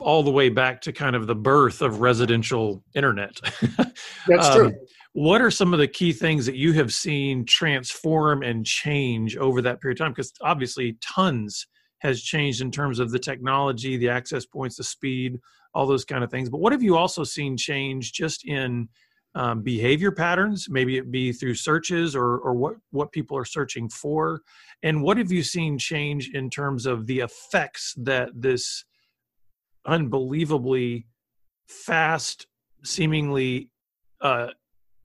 all 0.00 0.24
the 0.24 0.32
way 0.32 0.48
back 0.48 0.80
to 0.80 0.92
kind 0.92 1.14
of 1.14 1.28
the 1.28 1.34
birth 1.36 1.80
of 1.80 2.00
residential 2.00 2.82
internet. 2.92 3.38
That's 4.26 4.48
um, 4.48 4.56
true. 4.56 4.74
what 5.12 5.40
are 5.40 5.50
some 5.52 5.72
of 5.72 5.78
the 5.78 5.86
key 5.86 6.12
things 6.12 6.44
that 6.46 6.56
you 6.56 6.72
have 6.72 6.92
seen 6.92 7.44
transform 7.44 8.42
and 8.42 8.66
change 8.66 9.36
over 9.36 9.62
that 9.62 9.80
period 9.80 10.00
of 10.00 10.06
time? 10.06 10.12
Because 10.12 10.32
obviously 10.40 10.98
tons 11.00 11.68
has 11.98 12.20
changed 12.20 12.60
in 12.60 12.72
terms 12.72 12.98
of 12.98 13.12
the 13.12 13.18
technology 13.18 13.96
the 13.96 14.08
access 14.08 14.44
points 14.44 14.76
the 14.76 14.84
speed 14.84 15.38
all 15.72 15.86
those 15.86 16.04
kind 16.04 16.24
of 16.24 16.32
things. 16.32 16.48
But 16.48 16.58
what 16.58 16.72
have 16.72 16.82
you 16.82 16.96
also 16.96 17.22
seen 17.22 17.56
change 17.56 18.12
just 18.12 18.44
in 18.44 18.88
um, 19.34 19.62
behavior 19.62 20.12
patterns 20.12 20.68
maybe 20.70 20.96
it 20.96 21.10
be 21.10 21.32
through 21.32 21.54
searches 21.54 22.14
or, 22.14 22.38
or 22.38 22.54
what, 22.54 22.76
what 22.90 23.12
people 23.12 23.36
are 23.36 23.44
searching 23.44 23.88
for? 23.88 24.42
And 24.82 25.02
what 25.02 25.18
have 25.18 25.32
you 25.32 25.42
seen 25.42 25.78
change 25.78 26.30
in 26.30 26.50
terms 26.50 26.86
of 26.86 27.06
the 27.06 27.20
effects 27.20 27.94
that 27.98 28.30
this 28.34 28.84
unbelievably 29.86 31.06
fast 31.68 32.46
seemingly 32.84 33.70
uh, 34.20 34.48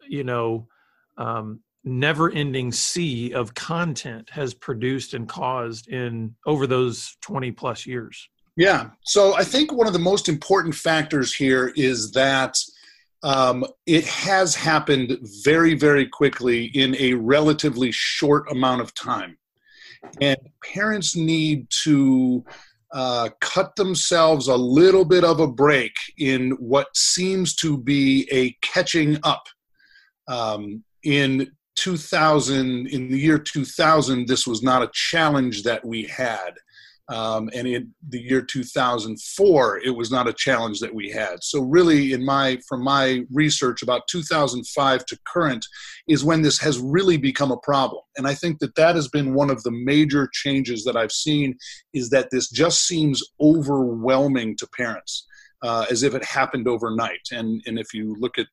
you 0.07 0.23
know 0.23 0.67
um, 1.17 1.61
never 1.83 2.31
ending 2.31 2.71
sea 2.71 3.33
of 3.33 3.53
content 3.53 4.29
has 4.29 4.53
produced 4.53 5.13
and 5.13 5.27
caused 5.27 5.87
in 5.87 6.35
over 6.45 6.67
those 6.67 7.17
20 7.21 7.51
plus 7.51 7.85
years? 7.85 8.29
Yeah. 8.55 8.89
So 9.05 9.35
i 9.35 9.43
think 9.43 9.71
one 9.71 9.87
of 9.87 9.93
the 9.93 9.99
most 9.99 10.27
important 10.27 10.75
factors 10.75 11.33
here 11.33 11.71
is 11.75 12.11
that 12.11 12.57
um, 13.23 13.65
it 13.85 14.05
has 14.05 14.55
happened 14.55 15.17
very 15.43 15.73
very 15.73 16.07
quickly 16.07 16.65
in 16.65 16.95
a 16.97 17.13
relatively 17.13 17.91
short 17.91 18.49
amount 18.51 18.81
of 18.81 18.93
time 18.93 19.37
and 20.21 20.37
parents 20.63 21.15
need 21.15 21.69
to 21.69 22.43
uh, 22.91 23.29
cut 23.39 23.75
themselves 23.75 24.47
a 24.47 24.55
little 24.55 25.05
bit 25.05 25.23
of 25.23 25.39
a 25.39 25.47
break 25.47 25.93
in 26.17 26.51
what 26.51 26.87
seems 26.95 27.55
to 27.55 27.77
be 27.77 28.27
a 28.31 28.51
catching 28.61 29.17
up 29.23 29.43
um, 30.27 30.83
in 31.03 31.51
2000, 31.75 32.87
in 32.87 33.09
the 33.09 33.17
year 33.17 33.37
2000, 33.37 34.27
this 34.27 34.45
was 34.45 34.63
not 34.63 34.81
a 34.81 34.89
challenge 34.93 35.63
that 35.63 35.85
we 35.85 36.03
had. 36.03 36.51
Um, 37.09 37.49
and 37.55 37.67
in 37.67 37.93
the 38.09 38.21
year 38.21 38.41
2004 38.41 39.81
it 39.83 39.89
was 39.89 40.11
not 40.11 40.27
a 40.27 40.33
challenge 40.33 40.79
that 40.79 40.93
we 40.93 41.09
had. 41.09 41.43
So 41.43 41.61
really 41.61 42.13
in 42.13 42.23
my 42.23 42.59
from 42.67 42.83
my 42.83 43.25
research 43.31 43.81
about 43.81 44.07
2005 44.09 45.05
to 45.05 45.19
current 45.25 45.65
is 46.07 46.23
when 46.23 46.41
this 46.41 46.59
has 46.59 46.79
really 46.79 47.17
become 47.17 47.51
a 47.51 47.57
problem. 47.57 48.03
And 48.17 48.27
i 48.27 48.33
think 48.33 48.59
that 48.59 48.75
that 48.75 48.95
has 48.95 49.07
been 49.07 49.33
one 49.33 49.49
of 49.49 49.63
the 49.63 49.71
major 49.71 50.29
changes 50.31 50.83
that 50.83 50.97
i've 50.97 51.11
seen 51.11 51.57
is 51.93 52.09
that 52.09 52.29
this 52.31 52.49
just 52.49 52.85
seems 52.85 53.23
overwhelming 53.41 54.55
to 54.57 54.67
parents 54.77 55.25
uh, 55.61 55.85
as 55.89 56.03
if 56.03 56.13
it 56.13 56.23
happened 56.23 56.67
overnight. 56.67 57.27
And 57.31 57.61
and 57.65 57.79
if 57.79 57.93
you 57.93 58.15
look 58.19 58.37
at 58.37 58.47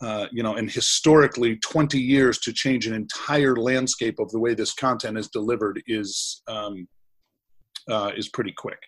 uh, 0.00 0.26
you 0.30 0.44
know, 0.44 0.54
and 0.54 0.70
historically, 0.70 1.56
20 1.56 1.98
years 1.98 2.38
to 2.38 2.52
change 2.52 2.86
an 2.86 2.94
entire 2.94 3.56
landscape 3.56 4.20
of 4.20 4.30
the 4.30 4.38
way 4.38 4.54
this 4.54 4.72
content 4.72 5.18
is 5.18 5.26
delivered 5.26 5.82
is 5.88 6.40
um, 6.46 6.86
uh, 7.88 8.12
is 8.16 8.28
pretty 8.28 8.52
quick. 8.52 8.78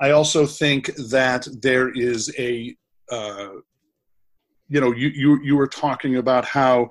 I 0.00 0.10
also 0.10 0.46
think 0.46 0.94
that 1.10 1.46
there 1.62 1.90
is 1.90 2.32
a, 2.38 2.76
uh, 3.10 3.48
you 4.68 4.80
know, 4.80 4.92
you 4.92 5.08
you 5.08 5.40
you 5.42 5.56
were 5.56 5.68
talking 5.68 6.16
about 6.16 6.44
how 6.44 6.88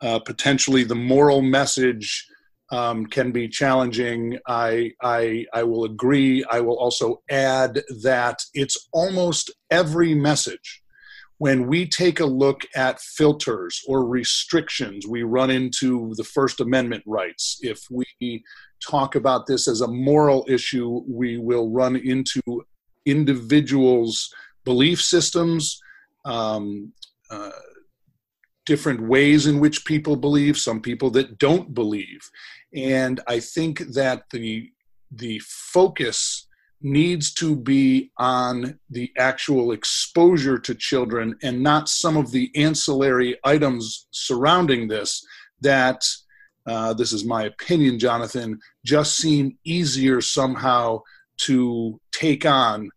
uh, 0.00 0.18
potentially 0.20 0.84
the 0.84 0.94
moral 0.94 1.42
message. 1.42 2.26
Um, 2.72 3.04
can 3.06 3.30
be 3.30 3.46
challenging. 3.46 4.38
I, 4.48 4.92
I 5.02 5.44
I 5.52 5.62
will 5.62 5.84
agree. 5.84 6.42
I 6.50 6.60
will 6.60 6.78
also 6.78 7.22
add 7.30 7.82
that 8.02 8.42
it's 8.54 8.88
almost 8.90 9.52
every 9.70 10.14
message 10.14 10.82
when 11.38 11.66
we 11.66 11.86
take 11.86 12.20
a 12.20 12.26
look 12.26 12.62
at 12.74 13.00
filters 13.00 13.82
or 13.86 14.06
restrictions, 14.06 15.06
we 15.06 15.22
run 15.22 15.50
into 15.50 16.14
the 16.16 16.24
First 16.24 16.60
Amendment 16.60 17.02
rights. 17.06 17.58
If 17.60 17.82
we 17.90 18.44
talk 18.86 19.14
about 19.14 19.46
this 19.46 19.68
as 19.68 19.80
a 19.80 19.88
moral 19.88 20.44
issue, 20.48 21.02
we 21.08 21.38
will 21.38 21.70
run 21.70 21.96
into 21.96 22.40
individuals' 23.06 24.32
belief 24.64 25.00
systems, 25.02 25.80
um, 26.24 26.92
uh, 27.30 27.50
different 28.66 29.00
ways 29.02 29.46
in 29.46 29.60
which 29.60 29.84
people 29.84 30.16
believe, 30.16 30.56
some 30.56 30.80
people 30.80 31.10
that 31.10 31.38
don't 31.38 31.74
believe. 31.74 32.20
And 32.74 33.20
I 33.26 33.40
think 33.40 33.80
that 33.94 34.24
the 34.30 34.70
the 35.10 35.38
focus 35.40 36.48
needs 36.80 37.32
to 37.32 37.56
be 37.56 38.10
on 38.18 38.78
the 38.90 39.10
actual 39.16 39.72
exposure 39.72 40.58
to 40.58 40.74
children 40.74 41.34
and 41.42 41.62
not 41.62 41.88
some 41.88 42.16
of 42.16 42.30
the 42.30 42.50
ancillary 42.56 43.38
items 43.44 44.06
surrounding 44.10 44.88
this 44.88 45.24
that 45.62 46.04
uh, 46.66 46.92
this 46.94 47.12
is 47.12 47.24
my 47.24 47.44
opinion 47.44 47.98
jonathan 47.98 48.58
just 48.84 49.16
seem 49.16 49.56
easier 49.64 50.20
somehow 50.20 51.00
to 51.36 52.00
take 52.12 52.46
on 52.46 52.90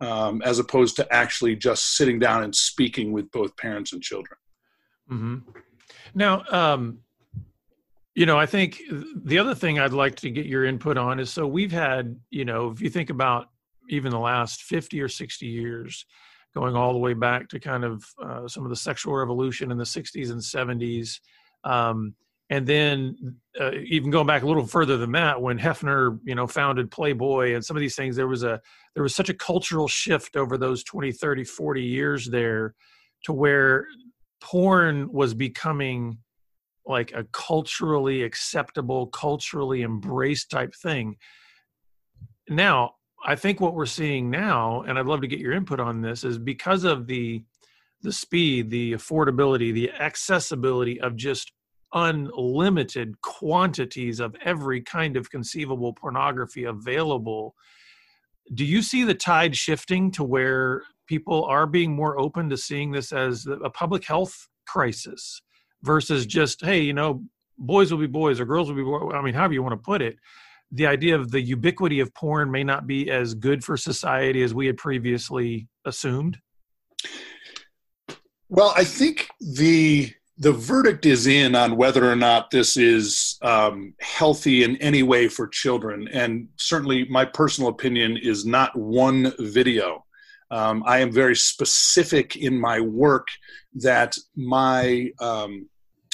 um, 0.00 0.40
as 0.42 0.58
opposed 0.58 0.96
to 0.96 1.12
actually 1.12 1.54
just 1.54 1.96
sitting 1.96 2.18
down 2.18 2.42
and 2.42 2.54
speaking 2.54 3.12
with 3.12 3.30
both 3.30 3.56
parents 3.56 3.92
and 3.92 4.02
children 4.02 4.36
mm-hmm. 5.10 5.38
now 6.14 6.42
um, 6.50 7.00
you 8.14 8.26
know, 8.26 8.38
I 8.38 8.46
think 8.46 8.82
the 8.90 9.38
other 9.38 9.54
thing 9.54 9.78
I'd 9.78 9.92
like 9.92 10.16
to 10.16 10.30
get 10.30 10.46
your 10.46 10.64
input 10.64 10.98
on 10.98 11.20
is 11.20 11.32
so 11.32 11.46
we've 11.46 11.72
had, 11.72 12.16
you 12.28 12.44
know, 12.44 12.70
if 12.70 12.80
you 12.80 12.90
think 12.90 13.08
about 13.08 13.46
even 13.88 14.10
the 14.10 14.18
last 14.18 14.62
50 14.62 15.00
or 15.00 15.08
60 15.08 15.46
years, 15.46 16.04
going 16.54 16.74
all 16.74 16.92
the 16.92 16.98
way 16.98 17.14
back 17.14 17.48
to 17.48 17.60
kind 17.60 17.84
of 17.84 18.04
uh, 18.22 18.48
some 18.48 18.64
of 18.64 18.70
the 18.70 18.76
sexual 18.76 19.14
revolution 19.14 19.70
in 19.70 19.78
the 19.78 19.84
60s 19.84 20.30
and 20.30 20.40
70s. 20.40 21.20
Um, 21.62 22.14
and 22.50 22.66
then 22.66 23.36
uh, 23.60 23.70
even 23.86 24.10
going 24.10 24.26
back 24.26 24.42
a 24.42 24.46
little 24.46 24.66
further 24.66 24.96
than 24.96 25.12
that, 25.12 25.40
when 25.40 25.56
Hefner, 25.56 26.18
you 26.24 26.34
know, 26.34 26.48
founded 26.48 26.90
Playboy 26.90 27.54
and 27.54 27.64
some 27.64 27.76
of 27.76 27.80
these 27.80 27.94
things, 27.94 28.16
there 28.16 28.26
was 28.26 28.42
a 28.42 28.60
there 28.94 29.04
was 29.04 29.14
such 29.14 29.28
a 29.28 29.34
cultural 29.34 29.86
shift 29.86 30.36
over 30.36 30.58
those 30.58 30.82
20, 30.82 31.12
30, 31.12 31.44
40 31.44 31.82
years 31.82 32.26
there 32.26 32.74
to 33.24 33.32
where 33.32 33.86
porn 34.40 35.12
was 35.12 35.32
becoming 35.32 36.18
like 36.84 37.12
a 37.12 37.24
culturally 37.32 38.24
acceptable, 38.24 39.06
culturally 39.06 39.82
embraced 39.82 40.50
type 40.50 40.74
thing. 40.74 41.16
Now, 42.48 42.94
I 43.24 43.36
think 43.36 43.60
what 43.60 43.74
we're 43.74 43.86
seeing 43.86 44.28
now, 44.28 44.82
and 44.82 44.98
I'd 44.98 45.06
love 45.06 45.20
to 45.20 45.28
get 45.28 45.38
your 45.38 45.52
input 45.52 45.78
on 45.78 46.00
this, 46.00 46.24
is 46.24 46.36
because 46.36 46.82
of 46.82 47.06
the 47.06 47.44
the 48.02 48.12
speed, 48.12 48.70
the 48.70 48.94
affordability, 48.94 49.74
the 49.74 49.90
accessibility 49.90 50.98
of 51.02 51.16
just 51.16 51.52
unlimited 51.92 53.20
quantities 53.20 54.20
of 54.20 54.34
every 54.44 54.80
kind 54.80 55.16
of 55.16 55.30
conceivable 55.30 55.92
pornography 55.92 56.64
available. 56.64 57.54
Do 58.54 58.64
you 58.64 58.82
see 58.82 59.04
the 59.04 59.14
tide 59.14 59.56
shifting 59.56 60.10
to 60.12 60.24
where 60.24 60.82
people 61.06 61.44
are 61.44 61.66
being 61.66 61.94
more 61.94 62.18
open 62.18 62.48
to 62.50 62.56
seeing 62.56 62.92
this 62.92 63.12
as 63.12 63.46
a 63.46 63.70
public 63.70 64.04
health 64.04 64.48
crisis? 64.66 65.40
versus 65.82 66.26
just 66.26 66.62
hey 66.62 66.78
you 66.82 66.92
know 66.92 67.24
boys 67.56 67.90
will 67.90 67.98
be 67.98 68.06
boys 68.06 68.38
or 68.38 68.44
girls 68.44 68.68
will 68.68 68.76
be 68.76 68.82
boys. 68.82 69.10
i 69.14 69.22
mean 69.22 69.32
however 69.32 69.54
you 69.54 69.62
want 69.62 69.72
to 69.72 69.82
put 69.82 70.02
it 70.02 70.14
the 70.72 70.86
idea 70.86 71.18
of 71.18 71.30
the 71.30 71.40
ubiquity 71.40 72.00
of 72.00 72.14
porn 72.14 72.50
may 72.50 72.62
not 72.62 72.86
be 72.86 73.10
as 73.10 73.34
good 73.34 73.64
for 73.64 73.76
society 73.76 74.42
as 74.42 74.54
we 74.54 74.66
had 74.66 74.76
previously 74.76 75.68
assumed? 75.84 76.38
Well, 78.48 78.72
I 78.76 78.84
think 78.84 79.28
the 79.40 80.12
the 80.40 80.52
verdict 80.52 81.04
is 81.04 81.26
in 81.26 81.54
on 81.54 81.76
whether 81.76 82.10
or 82.10 82.16
not 82.16 82.50
this 82.50 82.78
is 82.78 83.38
um, 83.42 83.92
healthy 84.00 84.64
in 84.64 84.76
any 84.78 85.02
way 85.02 85.28
for 85.28 85.46
children. 85.46 86.08
And 86.08 86.48
certainly, 86.56 87.04
my 87.10 87.26
personal 87.26 87.68
opinion 87.68 88.16
is 88.16 88.46
not 88.46 88.74
one 88.74 89.34
video. 89.38 90.06
Um, 90.50 90.82
I 90.86 91.00
am 91.00 91.12
very 91.12 91.36
specific 91.36 92.36
in 92.36 92.58
my 92.58 92.80
work 92.80 93.28
that 93.74 94.16
my, 94.34 95.10
um, 95.20 95.68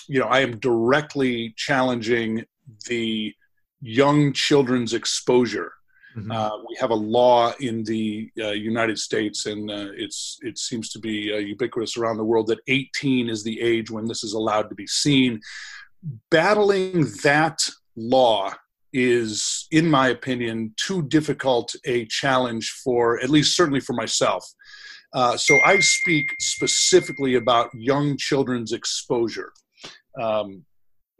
you 0.09 0.18
know, 0.18 0.26
I 0.26 0.40
am 0.40 0.59
directly 0.59 1.54
challenging 1.56 2.45
the 2.88 3.33
young 3.80 4.33
children's 4.33 4.92
exposure 4.92 5.73
Mm-hmm. 6.16 6.32
Uh, 6.32 6.58
we 6.68 6.76
have 6.80 6.90
a 6.90 6.94
law 6.94 7.52
in 7.61 7.85
the 7.85 8.30
uh, 8.40 8.52
United 8.52 8.99
States, 8.99 9.46
and 9.46 9.70
uh, 9.70 9.88
it's 9.94 10.38
it 10.42 10.58
seems 10.58 10.88
to 10.90 10.99
be 10.99 11.32
uh, 11.32 11.37
ubiquitous 11.37 11.96
around 11.99 12.16
the 12.16 12.25
world 12.25 12.46
that 12.46 12.61
18 12.68 13.28
is 13.28 13.44
the 13.44 13.61
age 13.61 13.90
when 13.90 14.06
this 14.06 14.25
is 14.25 14.32
allowed 14.32 14.68
to 14.70 14.75
be 14.75 14.87
seen. 14.87 15.40
Battling 16.30 17.06
that 17.23 17.61
law 17.96 18.52
is, 18.94 19.66
in 19.73 19.90
my 19.90 20.08
opinion, 20.08 20.73
too 20.76 21.02
difficult 21.02 21.75
a 21.85 22.06
challenge 22.06 22.70
for 22.82 23.20
at 23.23 23.28
least 23.28 23.54
certainly 23.54 23.80
for 23.80 23.92
myself. 23.92 24.42
Uh, 25.12 25.37
so 25.37 25.58
I 25.64 25.80
speak 25.80 26.26
specifically 26.38 27.35
about 27.35 27.70
young 27.75 28.16
children's 28.16 28.73
exposure. 28.73 29.52
Um, 30.20 30.64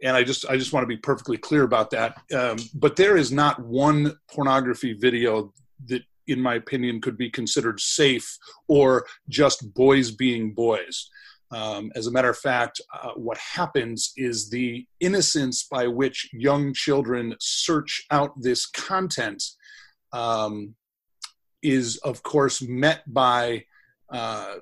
and 0.03 0.15
I 0.15 0.23
just 0.23 0.45
I 0.49 0.57
just 0.57 0.73
want 0.73 0.83
to 0.83 0.87
be 0.87 0.97
perfectly 0.97 1.37
clear 1.37 1.63
about 1.63 1.91
that. 1.91 2.17
Um, 2.33 2.57
but 2.73 2.95
there 2.95 3.17
is 3.17 3.31
not 3.31 3.59
one 3.59 4.15
pornography 4.31 4.93
video 4.93 5.53
that, 5.87 6.03
in 6.27 6.41
my 6.41 6.55
opinion, 6.55 7.01
could 7.01 7.17
be 7.17 7.29
considered 7.29 7.79
safe 7.79 8.37
or 8.67 9.05
just 9.29 9.73
boys 9.73 10.11
being 10.11 10.53
boys. 10.53 11.09
Um, 11.49 11.91
as 11.95 12.07
a 12.07 12.11
matter 12.11 12.29
of 12.29 12.37
fact, 12.37 12.81
uh, 12.93 13.11
what 13.15 13.37
happens 13.37 14.11
is 14.17 14.49
the 14.49 14.85
innocence 14.99 15.63
by 15.63 15.87
which 15.87 16.29
young 16.33 16.73
children 16.73 17.35
search 17.39 18.05
out 18.11 18.33
this 18.41 18.65
content 18.65 19.41
um, 20.11 20.75
is, 21.63 21.97
of 21.97 22.21
course, 22.23 22.61
met 22.61 23.01
by 23.07 23.63
uh, 24.09 24.55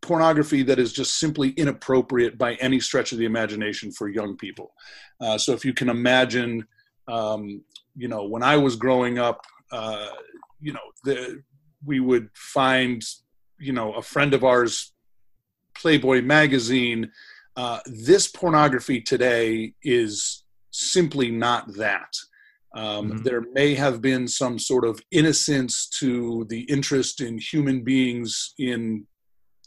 pornography 0.00 0.62
that 0.62 0.78
is 0.78 0.92
just 0.92 1.18
simply 1.18 1.50
inappropriate 1.50 2.38
by 2.38 2.54
any 2.54 2.80
stretch 2.80 3.12
of 3.12 3.18
the 3.18 3.24
imagination 3.24 3.90
for 3.92 4.08
young 4.08 4.36
people. 4.36 4.72
Uh, 5.20 5.38
so 5.38 5.52
if 5.52 5.64
you 5.64 5.72
can 5.72 5.88
imagine, 5.88 6.66
um, 7.08 7.62
you 7.96 8.08
know, 8.08 8.24
when 8.24 8.42
I 8.42 8.56
was 8.56 8.76
growing 8.76 9.18
up, 9.18 9.40
uh, 9.72 10.08
you 10.60 10.72
know, 10.72 10.80
the, 11.04 11.42
we 11.84 12.00
would 12.00 12.28
find, 12.34 13.02
you 13.58 13.72
know, 13.72 13.92
a 13.94 14.02
friend 14.02 14.34
of 14.34 14.44
ours, 14.44 14.92
Playboy 15.74 16.22
magazine. 16.22 17.10
Uh, 17.56 17.80
this 17.86 18.28
pornography 18.28 19.00
today 19.00 19.74
is 19.82 20.44
simply 20.70 21.30
not 21.30 21.74
that. 21.74 22.14
Um, 22.74 23.10
mm-hmm. 23.10 23.22
There 23.22 23.42
may 23.52 23.74
have 23.74 24.02
been 24.02 24.28
some 24.28 24.58
sort 24.58 24.84
of 24.84 25.00
innocence 25.10 25.86
to 26.00 26.46
the 26.48 26.60
interest 26.62 27.20
in 27.20 27.38
human 27.38 27.82
beings 27.82 28.54
in 28.58 29.06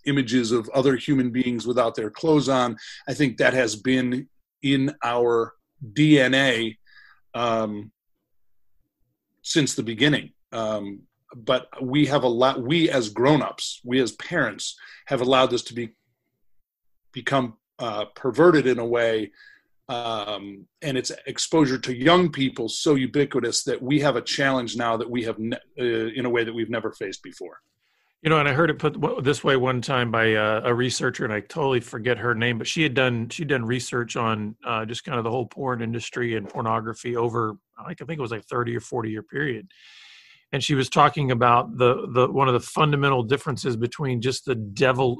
images 0.10 0.52
of 0.52 0.68
other 0.70 0.96
human 0.96 1.30
beings 1.32 1.66
without 1.66 1.96
their 1.96 2.10
clothes 2.10 2.50
on. 2.50 2.78
I 3.08 3.14
think 3.14 3.38
that 3.38 3.54
has 3.54 3.76
been 3.76 4.28
in 4.62 4.94
our 5.04 5.54
DNA 5.94 6.78
um, 7.34 7.92
since 9.44 9.76
the 9.76 9.84
beginning. 9.84 10.32
Um, 10.52 11.04
but 11.36 11.68
we 11.82 12.08
have 12.08 12.24
a 12.24 12.28
lot. 12.28 12.62
We 12.62 12.90
as 12.90 13.10
grown-ups, 13.10 13.82
we 13.84 14.02
as 14.02 14.14
parents, 14.14 14.76
have 15.08 15.22
allowed 15.22 15.52
this 15.52 15.64
to 15.64 15.74
be 15.74 15.92
become 17.12 17.56
uh, 17.78 18.06
perverted 18.16 18.68
in 18.68 18.80
a 18.80 18.86
way, 18.86 19.32
um, 19.88 20.68
and 20.82 20.98
its 20.98 21.12
exposure 21.28 21.78
to 21.78 21.96
young 21.96 22.32
people 22.32 22.68
so 22.68 22.96
ubiquitous 22.96 23.64
that 23.64 23.82
we 23.82 24.00
have 24.00 24.16
a 24.16 24.22
challenge 24.22 24.76
now 24.76 24.98
that 24.98 25.10
we 25.10 25.24
have 25.24 25.40
ne- 25.40 25.58
uh, 25.80 25.84
in 25.84 26.26
a 26.26 26.30
way 26.30 26.44
that 26.44 26.54
we've 26.54 26.70
never 26.70 26.92
faced 26.92 27.24
before. 27.24 27.60
You 28.22 28.30
know, 28.30 28.38
and 28.38 28.50
I 28.50 28.54
heard 28.54 28.70
it 28.70 28.80
put 28.80 29.24
this 29.24 29.46
way 29.46 29.56
one 29.56 29.82
time 29.82 30.12
by 30.12 30.34
uh, 30.34 30.62
a 30.66 30.74
researcher, 30.74 31.24
and 31.24 31.34
I 31.34 31.40
totally 31.40 31.80
forget 31.80 32.18
her 32.18 32.36
name, 32.36 32.58
but 32.58 32.68
she 32.68 32.84
had 32.84 32.94
done 32.94 33.30
she'd 33.30 33.48
done 33.48 33.64
research 33.64 34.18
on 34.18 34.58
uh, 34.66 34.86
just 34.86 35.06
kind 35.06 35.18
of 35.18 35.24
the 35.24 35.32
whole 35.32 35.46
porn 35.46 35.82
industry 35.82 36.36
and 36.36 36.48
pornography 36.50 37.16
over, 37.16 37.54
like 37.86 38.02
I 38.02 38.06
think 38.06 38.20
it 38.20 38.22
was 38.22 38.32
like 38.32 38.44
thirty 38.44 38.76
or 38.76 38.82
forty 38.82 39.10
year 39.10 39.24
period, 39.24 39.72
and 40.52 40.62
she 40.62 40.76
was 40.76 40.90
talking 40.90 41.32
about 41.32 41.78
the 41.78 42.08
the 42.14 42.30
one 42.30 42.50
of 42.50 42.54
the 42.54 42.60
fundamental 42.60 43.24
differences 43.24 43.78
between 43.78 44.20
just 44.20 44.44
the 44.44 44.56
devil 44.56 45.16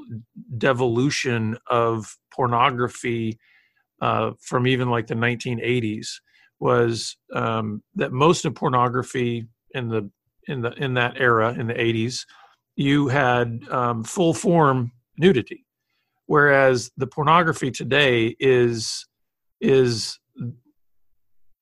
devolution 0.58 1.56
of 1.68 2.18
pornography 2.30 3.38
uh, 4.02 4.32
from 4.40 4.66
even 4.66 4.90
like 4.90 5.06
the 5.06 5.14
1980s 5.14 6.08
was 6.58 7.16
um, 7.34 7.82
that 7.94 8.12
most 8.12 8.44
of 8.44 8.54
pornography 8.54 9.46
in 9.74 9.88
the 9.88 10.10
in 10.48 10.60
the 10.60 10.72
in 10.72 10.94
that 10.94 11.18
era 11.18 11.54
in 11.54 11.66
the 11.66 11.74
80s 11.74 12.24
you 12.80 13.08
had 13.08 13.60
um, 13.70 14.02
full 14.02 14.32
form 14.32 14.90
nudity, 15.18 15.66
whereas 16.26 16.90
the 16.96 17.06
pornography 17.06 17.70
today 17.70 18.34
is 18.40 19.06
is 19.60 20.18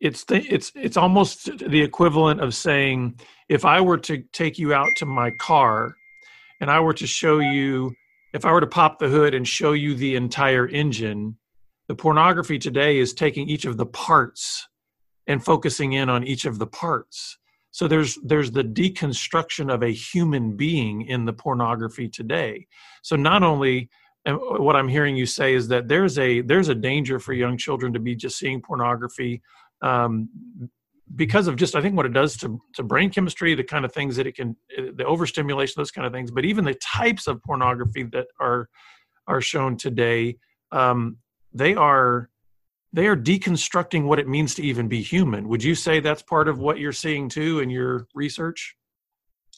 it's 0.00 0.24
the, 0.26 0.46
it's 0.46 0.70
it's 0.76 0.96
almost 0.96 1.58
the 1.58 1.82
equivalent 1.82 2.40
of 2.40 2.54
saying 2.54 3.18
if 3.48 3.64
I 3.64 3.80
were 3.80 3.98
to 3.98 4.22
take 4.32 4.60
you 4.60 4.72
out 4.72 4.90
to 4.98 5.06
my 5.06 5.32
car 5.40 5.96
and 6.60 6.70
I 6.70 6.78
were 6.78 6.94
to 6.94 7.06
show 7.06 7.40
you 7.40 7.92
if 8.32 8.44
I 8.44 8.52
were 8.52 8.60
to 8.60 8.68
pop 8.68 9.00
the 9.00 9.08
hood 9.08 9.34
and 9.34 9.46
show 9.46 9.72
you 9.72 9.96
the 9.96 10.14
entire 10.14 10.68
engine, 10.68 11.36
the 11.88 11.96
pornography 11.96 12.60
today 12.60 12.98
is 12.98 13.12
taking 13.12 13.48
each 13.48 13.64
of 13.64 13.76
the 13.76 13.86
parts 13.86 14.68
and 15.26 15.44
focusing 15.44 15.94
in 15.94 16.08
on 16.08 16.22
each 16.22 16.44
of 16.44 16.60
the 16.60 16.66
parts 16.66 17.38
so 17.70 17.86
there's 17.86 18.18
there's 18.24 18.50
the 18.50 18.64
deconstruction 18.64 19.72
of 19.72 19.82
a 19.82 19.92
human 19.92 20.56
being 20.56 21.02
in 21.02 21.24
the 21.24 21.32
pornography 21.32 22.08
today. 22.08 22.66
So 23.02 23.16
not 23.16 23.42
only 23.42 23.90
what 24.36 24.76
i'm 24.76 24.88
hearing 24.88 25.16
you 25.16 25.26
say 25.26 25.54
is 25.54 25.68
that 25.68 25.88
there's 25.88 26.18
a 26.18 26.40
there's 26.42 26.68
a 26.68 26.74
danger 26.74 27.18
for 27.18 27.32
young 27.32 27.56
children 27.56 27.92
to 27.92 27.98
be 27.98 28.14
just 28.14 28.38
seeing 28.38 28.60
pornography 28.60 29.42
um, 29.82 30.28
because 31.14 31.46
of 31.46 31.56
just 31.56 31.74
i 31.74 31.80
think 31.80 31.96
what 31.96 32.06
it 32.06 32.12
does 32.12 32.36
to, 32.36 32.60
to 32.74 32.82
brain 32.82 33.10
chemistry 33.10 33.54
the 33.54 33.64
kind 33.64 33.84
of 33.84 33.92
things 33.92 34.16
that 34.16 34.26
it 34.26 34.34
can 34.34 34.56
the 34.94 35.04
overstimulation 35.04 35.74
those 35.76 35.90
kind 35.90 36.06
of 36.06 36.12
things 36.12 36.30
but 36.30 36.44
even 36.44 36.64
the 36.64 36.74
types 36.74 37.26
of 37.26 37.42
pornography 37.42 38.02
that 38.02 38.26
are 38.40 38.68
are 39.26 39.40
shown 39.40 39.76
today 39.76 40.36
um, 40.72 41.16
they 41.54 41.74
are 41.74 42.28
they 42.92 43.06
are 43.06 43.16
deconstructing 43.16 44.04
what 44.04 44.18
it 44.18 44.28
means 44.28 44.54
to 44.54 44.62
even 44.62 44.88
be 44.88 45.02
human. 45.02 45.48
Would 45.48 45.62
you 45.62 45.74
say 45.74 46.00
that's 46.00 46.22
part 46.22 46.48
of 46.48 46.58
what 46.58 46.78
you're 46.78 46.92
seeing 46.92 47.28
too 47.28 47.60
in 47.60 47.70
your 47.70 48.06
research? 48.14 48.76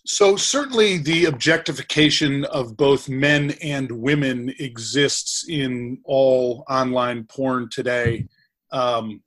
So, 0.07 0.35
certainly 0.35 0.97
the 0.99 1.27
objectification 1.27 2.45
of 2.47 2.77
both 2.77 3.09
men 3.09 3.53
and 3.63 3.91
women 3.93 4.55
exists 4.59 5.47
in 5.49 5.99
all 6.05 6.65
online 6.71 7.25
porn 7.25 7.69
today. 7.71 8.27
Um, 8.73 9.23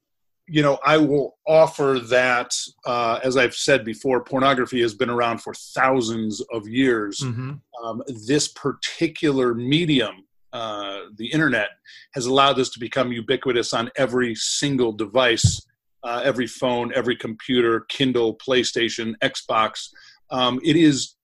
you 0.48 0.62
know, 0.62 0.80
I 0.84 0.98
will 0.98 1.38
offer 1.48 2.00
that, 2.10 2.54
uh, 2.86 3.20
as 3.24 3.38
I've 3.38 3.56
said 3.56 3.86
before, 3.86 4.24
pornography 4.24 4.82
has 4.82 4.94
been 4.94 5.10
around 5.10 5.42
for 5.42 5.54
thousands 5.54 6.42
of 6.52 6.68
years. 6.68 7.20
Mm-hmm. 7.20 7.54
Um, 7.84 8.04
this 8.28 8.48
particular 8.50 9.54
medium 9.54 10.26
uh, 10.54 11.00
the 11.18 11.32
internet 11.32 11.70
has 12.14 12.28
allowed 12.28 12.54
this 12.54 12.70
to 12.70 12.80
become 12.80 13.12
ubiquitous 13.12 13.74
on 13.74 13.90
every 13.98 14.36
single 14.36 14.92
device, 14.92 15.66
uh, 16.04 16.22
every 16.24 16.48
phone, 16.48 16.94
every 16.94 17.16
computer, 17.16 17.82
Kindle, 17.90 18.38
PlayStation, 18.38 19.16
Xbox. 19.24 19.90
Um, 20.30 20.60
it 20.64 20.76
is 20.76 21.16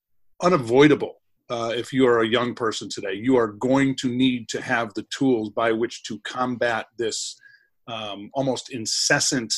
unavoidable 0.41 1.21
uh, 1.49 1.73
if 1.75 1.93
you 1.93 2.07
are 2.07 2.21
a 2.21 2.27
young 2.27 2.55
person 2.55 2.89
today. 2.89 3.13
You 3.13 3.37
are 3.37 3.47
going 3.47 3.95
to 3.97 4.09
need 4.09 4.49
to 4.49 4.61
have 4.61 4.93
the 4.95 5.05
tools 5.15 5.49
by 5.51 5.71
which 5.71 6.03
to 6.03 6.19
combat 6.21 6.87
this 6.97 7.39
um, 7.87 8.31
almost 8.33 8.71
incessant 8.71 9.53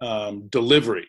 um, 0.00 0.48
delivery. 0.48 1.08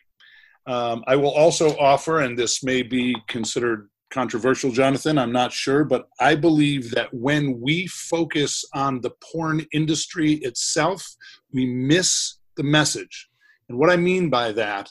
Um, 0.68 1.04
I 1.08 1.16
will 1.16 1.32
also 1.32 1.78
offer, 1.78 2.22
and 2.22 2.38
this 2.38 2.64
may 2.64 2.82
be 2.82 3.16
considered 3.28 3.90
controversial, 4.16 4.72
Jonathan. 4.72 5.18
I'm 5.18 5.34
not 5.34 5.52
sure, 5.52 5.84
but 5.84 6.08
I 6.22 6.36
believe 6.36 6.92
that 6.92 7.14
when 7.14 7.60
we 7.60 7.86
focus 7.88 8.64
on 8.74 9.02
the 9.02 9.12
porn 9.22 9.66
industry 9.74 10.32
itself, 10.36 11.06
we 11.52 11.66
miss 11.66 12.38
the 12.56 12.64
message. 12.64 13.30
And 13.68 13.78
what 13.78 13.90
I 13.90 13.98
mean 13.98 14.30
by 14.30 14.54
that 14.54 14.90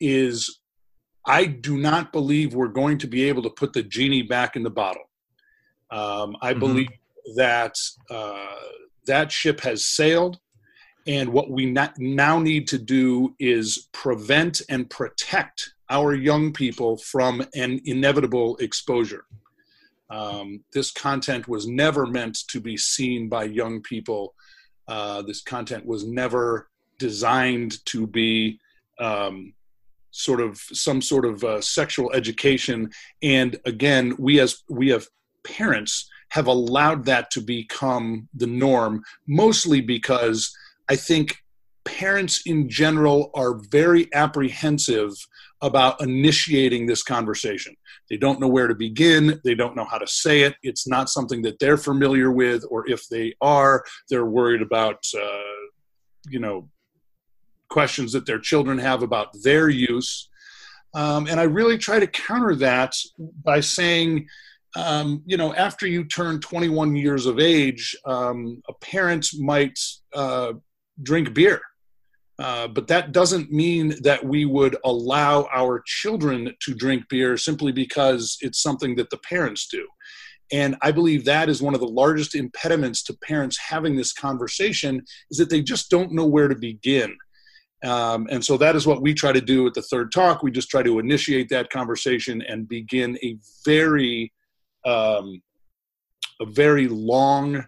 is 0.00 0.60
I 1.26 1.44
do 1.44 1.76
not 1.76 2.12
believe 2.12 2.54
we're 2.54 2.78
going 2.82 2.96
to 2.98 3.06
be 3.06 3.28
able 3.28 3.42
to 3.42 3.50
put 3.50 3.74
the 3.74 3.82
genie 3.82 4.22
back 4.22 4.56
in 4.56 4.62
the 4.62 4.70
bottle. 4.70 5.06
Um, 5.90 6.34
I 6.40 6.52
mm-hmm. 6.52 6.60
believe 6.60 6.88
that 7.36 7.76
uh, 8.10 8.68
that 9.06 9.30
ship 9.30 9.60
has 9.60 9.84
sailed, 9.84 10.38
And 11.06 11.32
what 11.32 11.50
we 11.50 11.66
now 11.98 12.38
need 12.38 12.68
to 12.68 12.78
do 12.78 13.34
is 13.38 13.88
prevent 13.92 14.62
and 14.68 14.88
protect 14.88 15.74
our 15.92 16.14
young 16.14 16.52
people 16.52 16.96
from 16.96 17.44
an 17.54 17.80
inevitable 17.84 18.56
exposure. 18.56 19.24
Um, 20.08 20.64
this 20.72 20.90
content 20.90 21.46
was 21.48 21.66
never 21.66 22.06
meant 22.06 22.38
to 22.48 22.60
be 22.60 22.76
seen 22.76 23.28
by 23.28 23.44
young 23.44 23.82
people. 23.82 24.34
Uh, 24.88 25.20
this 25.22 25.42
content 25.42 25.84
was 25.86 26.06
never 26.06 26.68
designed 26.98 27.84
to 27.86 28.06
be 28.06 28.58
um, 28.98 29.52
sort 30.10 30.40
of 30.40 30.58
some 30.58 31.02
sort 31.02 31.26
of 31.26 31.44
uh, 31.44 31.60
sexual 31.60 32.10
education. 32.12 32.90
And 33.22 33.58
again, 33.66 34.14
we 34.18 34.40
as 34.40 34.62
we 34.68 34.92
as 34.92 35.08
parents 35.44 36.08
have 36.30 36.46
allowed 36.46 37.04
that 37.04 37.30
to 37.32 37.40
become 37.40 38.28
the 38.34 38.46
norm, 38.46 39.02
mostly 39.26 39.82
because 39.82 40.54
I 40.88 40.96
think 40.96 41.41
parents 41.84 42.42
in 42.46 42.68
general 42.68 43.30
are 43.34 43.60
very 43.70 44.08
apprehensive 44.14 45.12
about 45.60 46.00
initiating 46.00 46.86
this 46.86 47.02
conversation. 47.02 47.74
They 48.10 48.16
don't 48.16 48.40
know 48.40 48.48
where 48.48 48.66
to 48.66 48.74
begin, 48.74 49.40
they 49.44 49.54
don't 49.54 49.76
know 49.76 49.84
how 49.84 49.98
to 49.98 50.06
say 50.06 50.42
it. 50.42 50.56
It's 50.62 50.86
not 50.86 51.08
something 51.08 51.42
that 51.42 51.58
they're 51.58 51.76
familiar 51.76 52.30
with, 52.30 52.64
or 52.68 52.88
if 52.90 53.08
they 53.08 53.34
are, 53.40 53.84
they're 54.10 54.26
worried 54.26 54.62
about, 54.62 55.04
uh, 55.16 55.68
you 56.28 56.40
know, 56.40 56.68
questions 57.68 58.12
that 58.12 58.26
their 58.26 58.38
children 58.38 58.78
have 58.78 59.02
about 59.02 59.28
their 59.42 59.68
use. 59.68 60.28
Um, 60.94 61.26
and 61.26 61.40
I 61.40 61.44
really 61.44 61.78
try 61.78 61.98
to 62.00 62.06
counter 62.06 62.54
that 62.56 62.94
by 63.42 63.60
saying, 63.60 64.26
um, 64.76 65.22
you 65.26 65.36
know, 65.36 65.54
after 65.54 65.86
you 65.86 66.04
turn 66.04 66.40
21 66.40 66.96
years 66.96 67.26
of 67.26 67.38
age, 67.38 67.96
um, 68.04 68.62
a 68.68 68.72
parent 68.74 69.28
might 69.38 69.78
uh, 70.14 70.52
drink 71.02 71.32
beer. 71.34 71.60
Uh, 72.38 72.66
but 72.66 72.88
that 72.88 73.12
doesn't 73.12 73.52
mean 73.52 73.94
that 74.02 74.24
we 74.24 74.44
would 74.44 74.76
allow 74.84 75.46
our 75.52 75.82
children 75.84 76.54
to 76.60 76.74
drink 76.74 77.08
beer 77.08 77.36
simply 77.36 77.72
because 77.72 78.38
it's 78.40 78.62
something 78.62 78.96
that 78.96 79.10
the 79.10 79.18
parents 79.18 79.68
do. 79.68 79.86
And 80.50 80.76
I 80.82 80.92
believe 80.92 81.24
that 81.24 81.48
is 81.48 81.62
one 81.62 81.74
of 81.74 81.80
the 81.80 81.88
largest 81.88 82.34
impediments 82.34 83.02
to 83.04 83.14
parents 83.14 83.58
having 83.58 83.96
this 83.96 84.12
conversation 84.12 85.02
is 85.30 85.38
that 85.38 85.50
they 85.50 85.62
just 85.62 85.90
don't 85.90 86.12
know 86.12 86.26
where 86.26 86.48
to 86.48 86.54
begin. 86.54 87.16
Um, 87.84 88.28
and 88.30 88.44
so 88.44 88.56
that 88.58 88.76
is 88.76 88.86
what 88.86 89.02
we 89.02 89.14
try 89.14 89.32
to 89.32 89.40
do 89.40 89.66
at 89.66 89.74
the 89.74 89.82
third 89.82 90.12
talk. 90.12 90.42
We 90.42 90.50
just 90.50 90.68
try 90.68 90.82
to 90.82 90.98
initiate 90.98 91.48
that 91.48 91.70
conversation 91.70 92.42
and 92.42 92.68
begin 92.68 93.18
a 93.22 93.36
very, 93.64 94.32
um, 94.84 95.42
a 96.40 96.44
very 96.44 96.86
long, 96.86 97.64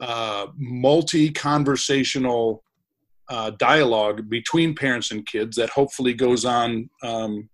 uh, 0.00 0.46
multi-conversational 0.56 2.63
uh, 3.28 3.50
dialogue 3.58 4.28
between 4.28 4.74
parents 4.74 5.10
and 5.10 5.26
kids 5.26 5.56
that 5.56 5.70
hopefully 5.70 6.14
goes 6.14 6.44
on 6.44 6.88
um, 7.02 7.48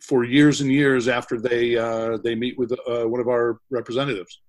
for 0.00 0.24
years 0.24 0.60
and 0.60 0.70
years 0.70 1.08
after 1.08 1.40
they 1.40 1.76
uh, 1.76 2.18
they 2.24 2.34
meet 2.34 2.58
with 2.58 2.72
uh, 2.72 3.04
one 3.04 3.20
of 3.20 3.28
our 3.28 3.60
representatives. 3.70 4.40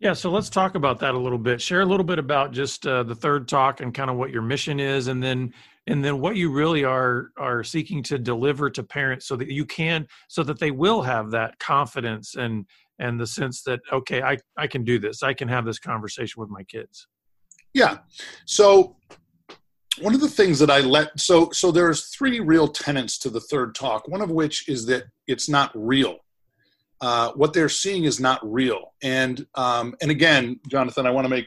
Yeah, 0.00 0.12
so 0.12 0.30
let's 0.30 0.50
talk 0.50 0.74
about 0.74 0.98
that 1.00 1.14
a 1.14 1.18
little 1.18 1.38
bit. 1.38 1.60
Share 1.60 1.80
a 1.80 1.86
little 1.86 2.04
bit 2.04 2.18
about 2.18 2.52
just 2.52 2.86
uh, 2.86 3.04
the 3.04 3.14
third 3.14 3.48
talk 3.48 3.80
and 3.80 3.94
kind 3.94 4.10
of 4.10 4.16
what 4.16 4.30
your 4.30 4.42
mission 4.42 4.80
is, 4.80 5.06
and 5.08 5.22
then 5.22 5.52
and 5.86 6.04
then 6.04 6.20
what 6.20 6.36
you 6.36 6.50
really 6.50 6.84
are 6.84 7.30
are 7.36 7.62
seeking 7.62 8.02
to 8.04 8.18
deliver 8.18 8.68
to 8.70 8.82
parents, 8.82 9.26
so 9.26 9.36
that 9.36 9.48
you 9.48 9.64
can, 9.64 10.06
so 10.28 10.42
that 10.42 10.58
they 10.58 10.70
will 10.70 11.02
have 11.02 11.30
that 11.30 11.58
confidence 11.58 12.34
and 12.34 12.66
and 12.98 13.18
the 13.20 13.26
sense 13.26 13.62
that 13.62 13.80
okay, 13.92 14.20
I 14.22 14.36
I 14.56 14.66
can 14.66 14.84
do 14.84 14.98
this. 14.98 15.22
I 15.22 15.32
can 15.32 15.48
have 15.48 15.64
this 15.64 15.78
conversation 15.78 16.40
with 16.40 16.50
my 16.50 16.64
kids. 16.64 17.06
Yeah. 17.72 17.98
So 18.46 18.96
one 20.00 20.14
of 20.14 20.20
the 20.20 20.28
things 20.28 20.58
that 20.58 20.70
I 20.70 20.80
let 20.80 21.18
so 21.20 21.50
so 21.50 21.70
there's 21.70 22.06
three 22.08 22.40
real 22.40 22.68
tenets 22.68 23.18
to 23.18 23.30
the 23.30 23.40
third 23.40 23.74
talk. 23.74 24.08
One 24.08 24.20
of 24.20 24.30
which 24.30 24.68
is 24.68 24.86
that 24.86 25.04
it's 25.26 25.48
not 25.48 25.70
real. 25.74 26.18
Uh, 27.00 27.32
what 27.32 27.52
they're 27.52 27.68
seeing 27.68 28.04
is 28.04 28.20
not 28.20 28.40
real. 28.42 28.94
And 29.02 29.46
um, 29.54 29.94
and 30.00 30.10
again, 30.10 30.60
Jonathan, 30.68 31.06
I 31.06 31.10
want 31.10 31.26
to 31.26 31.28
make 31.28 31.46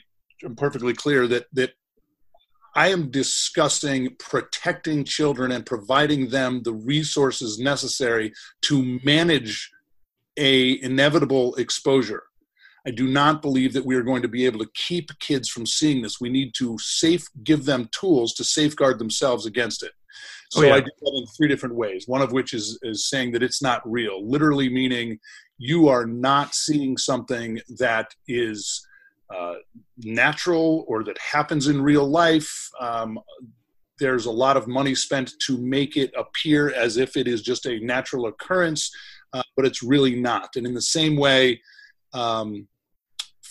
perfectly 0.55 0.93
clear 0.93 1.27
that 1.27 1.47
that 1.53 1.71
I 2.75 2.89
am 2.89 3.10
discussing 3.10 4.15
protecting 4.19 5.03
children 5.03 5.51
and 5.51 5.65
providing 5.65 6.29
them 6.29 6.62
the 6.63 6.73
resources 6.73 7.57
necessary 7.57 8.33
to 8.63 8.99
manage 9.03 9.71
a 10.38 10.79
inevitable 10.83 11.55
exposure. 11.55 12.23
I 12.88 12.91
do 12.91 13.06
not 13.06 13.41
believe 13.41 13.73
that 13.73 13.86
we 13.86 13.95
are 13.95 14.02
going 14.02 14.21
to 14.21 14.30
be 14.30 14.45
able 14.45 14.60
to 14.60 14.69
keep 14.73 15.10
kids 15.19 15.50
from 15.50 15.65
seeing 15.65 16.02
this. 16.02 16.21
We 16.21 16.30
need 16.30 16.54
to 16.56 16.78
safe 16.80 17.28
give 17.43 17.65
them 17.65 17.89
tools 17.91 18.34
to 18.36 18.45
safeguard 18.45 18.97
themselves 18.97 19.45
against 19.45 19.84
it. 19.84 19.91
So 20.50 20.62
oh, 20.62 20.67
yeah. 20.67 20.76
I 20.76 20.80
do 20.80 20.91
that 21.02 21.13
in 21.13 21.26
three 21.36 21.50
different 21.50 21.76
ways. 21.76 22.08
One 22.08 22.21
of 22.21 22.32
which 22.32 22.54
is 22.54 22.80
is 22.84 23.10
saying 23.10 23.34
that 23.34 23.43
it's 23.43 23.62
not 23.62 23.82
real, 23.86 24.26
literally 24.26 24.69
meaning 24.69 25.19
you 25.58 25.89
are 25.89 26.06
not 26.06 26.56
seeing 26.56 26.95
something 26.97 27.60
that 27.78 28.13
is 28.28 28.88
uh, 29.36 29.56
natural 29.97 30.86
or 30.88 31.04
that 31.04 31.17
happens 31.17 31.67
in 31.67 31.82
real 31.82 32.08
life. 32.08 32.69
Um, 32.80 33.19
there's 34.00 34.28
a 34.28 34.32
lot 34.32 34.56
of 34.56 34.67
money 34.67 34.95
spent 34.95 35.34
to 35.47 35.58
make 35.58 35.97
it 35.97 36.13
appear 36.15 36.71
as 36.73 36.95
if 36.95 37.17
it 37.17 37.28
is 37.28 37.41
just 37.41 37.65
a 37.65 37.80
natural 37.80 38.28
occurrence, 38.28 38.89
uh, 39.34 39.43
but 39.58 39.65
it's 39.65 39.84
really 39.84 40.15
not. 40.15 40.56
And 40.56 40.65
in 40.65 40.73
the 40.73 40.82
same 40.82 41.17
way, 41.17 41.60
um, 42.13 42.67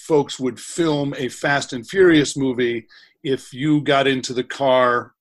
folks 0.06 0.38
would 0.38 0.60
film 0.60 1.14
a 1.18 1.28
Fast 1.28 1.72
and 1.72 1.88
Furious 1.88 2.36
movie 2.36 2.86
if 3.24 3.52
you 3.52 3.80
got 3.80 4.06
into 4.06 4.32
the 4.32 4.44
car 4.44 5.12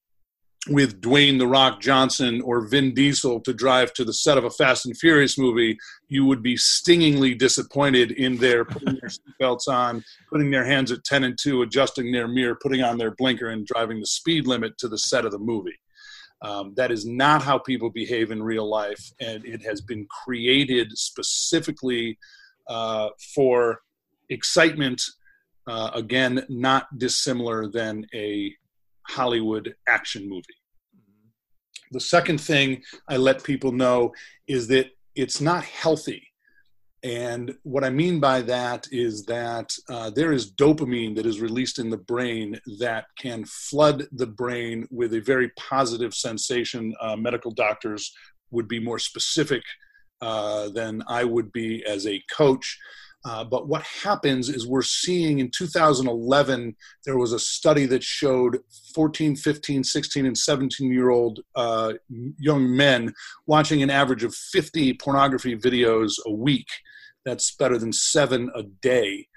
with 0.68 1.02
Dwayne 1.02 1.38
the 1.38 1.48
Rock 1.48 1.80
Johnson 1.80 2.42
or 2.42 2.68
Vin 2.68 2.94
Diesel 2.94 3.40
to 3.42 3.54
drive 3.54 3.94
to 3.94 4.04
the 4.04 4.14
set 4.14 4.38
of 4.38 4.46
a 4.46 4.50
Fast 4.50 4.86
and 4.86 4.98
Furious 4.98 5.38
movie, 5.38 5.78
you 6.08 6.26
would 6.26 6.42
be 6.42 6.58
stingingly 6.58 7.36
disappointed 7.36 8.12
in 8.12 8.38
their 8.38 8.66
putting 8.66 8.98
their 9.00 9.10
seatbelts 9.10 9.68
on, 9.68 10.04
putting 10.30 10.50
their 10.50 10.66
hands 10.66 10.92
at 10.92 11.04
10 11.04 11.24
and 11.24 11.38
2, 11.40 11.62
adjusting 11.62 12.12
their 12.12 12.28
mirror, 12.28 12.58
putting 12.62 12.82
on 12.82 12.98
their 12.98 13.12
blinker, 13.12 13.50
and 13.50 13.66
driving 13.66 14.00
the 14.00 14.08
speed 14.08 14.48
limit 14.48 14.78
to 14.80 14.88
the 14.88 14.98
set 14.98 15.26
of 15.26 15.32
the 15.32 15.40
movie. 15.40 15.80
Um, 16.42 16.74
that 16.76 16.92
is 16.92 17.06
not 17.06 17.42
how 17.42 17.58
people 17.58 17.90
behave 17.90 18.32
in 18.32 18.42
real 18.42 18.70
life, 18.70 19.12
and 19.20 19.46
it 19.46 19.64
has 19.64 19.82
been 19.82 20.08
created 20.26 20.98
specifically 20.98 22.18
uh, 22.68 23.10
for 23.34 23.80
excitement, 24.30 25.02
uh, 25.68 25.92
again, 25.94 26.46
not 26.50 26.88
dissimilar 26.98 27.70
than 27.70 28.06
a 28.14 28.54
Hollywood 29.08 29.76
action 29.88 30.28
movie. 30.30 30.44
The 31.92 32.00
second 32.00 32.42
thing 32.42 32.82
I 33.08 33.18
let 33.18 33.44
people 33.44 33.72
know 33.72 34.14
is 34.48 34.68
that 34.68 34.88
it's 35.16 35.40
not 35.40 35.64
healthy. 35.64 36.24
And 37.04 37.56
what 37.62 37.84
I 37.84 37.92
mean 37.92 38.20
by 38.20 38.42
that 38.42 38.88
is 38.92 39.26
that 39.26 39.72
uh, 39.90 40.10
there 40.10 40.32
is 40.32 40.52
dopamine 40.54 41.16
that 41.16 41.28
is 41.28 41.40
released 41.40 41.78
in 41.78 41.92
the 41.92 41.98
brain 41.98 42.60
that 42.80 43.06
can 43.20 43.46
flood 43.46 44.08
the 44.12 44.26
brain 44.26 44.88
with 44.90 45.14
a 45.14 45.22
very 45.22 45.52
positive 45.56 46.16
sensation. 46.16 46.96
Uh, 47.00 47.16
medical 47.16 47.52
doctors 47.52 48.12
would 48.50 48.68
be 48.68 48.80
more 48.80 48.98
specific 48.98 49.62
uh, 50.22 50.70
than 50.70 51.04
I 51.08 51.24
would 51.26 51.52
be 51.52 51.86
as 51.86 52.08
a 52.08 52.24
coach. 52.36 52.80
Uh, 53.26 53.44
but 53.44 53.68
what 53.68 53.82
happens 53.82 54.50
is 54.50 54.68
we're 54.68 54.84
seeing 54.84 55.40
in 55.40 55.50
2011, 55.50 56.76
there 57.06 57.18
was 57.18 57.34
a 57.34 57.40
study 57.40 57.88
that 57.88 58.04
showed 58.04 58.60
14, 58.94 59.36
15, 59.36 59.84
16, 59.84 60.26
and 60.28 60.38
17 60.38 60.92
year 60.92 61.10
old 61.10 61.40
uh, 61.56 61.94
young 62.38 62.76
men 62.76 63.12
watching 63.48 63.82
an 63.82 63.90
average 63.90 64.24
of 64.24 64.36
50 64.36 64.94
pornography 64.94 65.58
videos 65.58 66.14
a 66.28 66.32
week. 66.32 66.68
That's 67.26 67.56
better 67.56 67.80
than 67.80 67.92
seven 67.92 68.52
a 68.56 68.62
day. 68.62 69.28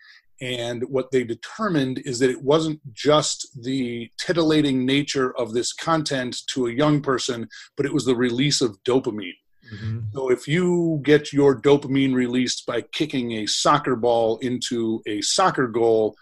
And 0.40 0.84
what 0.88 1.10
they 1.10 1.24
determined 1.24 2.02
is 2.04 2.18
that 2.18 2.30
it 2.30 2.42
wasn't 2.42 2.80
just 2.92 3.48
the 3.62 4.10
titillating 4.18 4.84
nature 4.84 5.36
of 5.36 5.54
this 5.54 5.72
content 5.72 6.36
to 6.48 6.66
a 6.66 6.72
young 6.72 7.00
person, 7.00 7.48
but 7.76 7.86
it 7.86 7.94
was 7.94 8.04
the 8.04 8.14
release 8.14 8.60
of 8.60 8.76
dopamine. 8.84 9.32
Mm-hmm. 9.74 9.98
So 10.12 10.30
if 10.30 10.48
you 10.48 11.00
get 11.02 11.32
your 11.32 11.60
dopamine 11.60 12.14
released 12.14 12.66
by 12.66 12.82
kicking 12.82 13.32
a 13.32 13.46
soccer 13.46 13.96
ball 13.96 14.38
into 14.38 15.02
a 15.06 15.20
soccer 15.20 15.66
goal, 15.66 16.16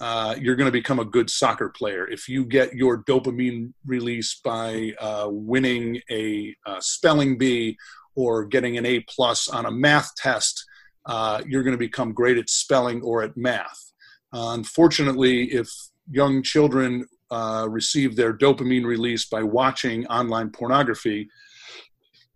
uh, 0.00 0.36
you're 0.40 0.56
going 0.56 0.66
to 0.68 0.72
become 0.72 0.98
a 1.00 1.04
good 1.04 1.28
soccer 1.28 1.68
player. 1.68 2.08
If 2.08 2.28
you 2.28 2.44
get 2.44 2.74
your 2.74 3.02
dopamine 3.04 3.72
released 3.84 4.42
by 4.42 4.92
uh, 5.00 5.26
winning 5.28 6.00
a 6.10 6.54
uh, 6.66 6.80
spelling 6.80 7.36
bee 7.36 7.76
or 8.14 8.44
getting 8.44 8.78
an 8.78 8.86
A 8.86 9.00
plus 9.08 9.48
on 9.48 9.66
a 9.66 9.70
math 9.70 10.14
test, 10.16 10.64
uh, 11.06 11.42
you're 11.46 11.62
going 11.62 11.72
to 11.72 11.78
become 11.78 12.12
great 12.12 12.38
at 12.38 12.48
spelling 12.48 13.02
or 13.02 13.22
at 13.22 13.36
math. 13.36 13.92
Uh, 14.32 14.52
unfortunately, 14.52 15.44
if 15.52 15.68
young 16.10 16.42
children 16.42 17.06
uh, 17.30 17.66
receive 17.68 18.14
their 18.14 18.36
dopamine 18.36 18.84
release 18.84 19.26
by 19.26 19.42
watching 19.42 20.06
online 20.06 20.50
pornography, 20.50 21.28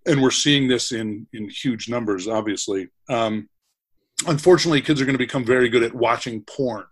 and 0.07 0.23
we're 0.23 0.31
seeing 0.31 0.69
this 0.69 0.93
in 0.93 1.27
in 1.33 1.49
huge 1.49 1.89
numbers 1.89 2.29
obviously 2.29 2.89
um, 3.09 3.49
unfortunately 4.27 4.81
kids 4.81 5.01
are 5.01 5.05
going 5.05 5.15
to 5.15 5.19
become 5.19 5.45
very 5.45 5.69
good 5.69 5.83
at 5.83 5.95
watching 5.95 6.43
porn 6.43 6.85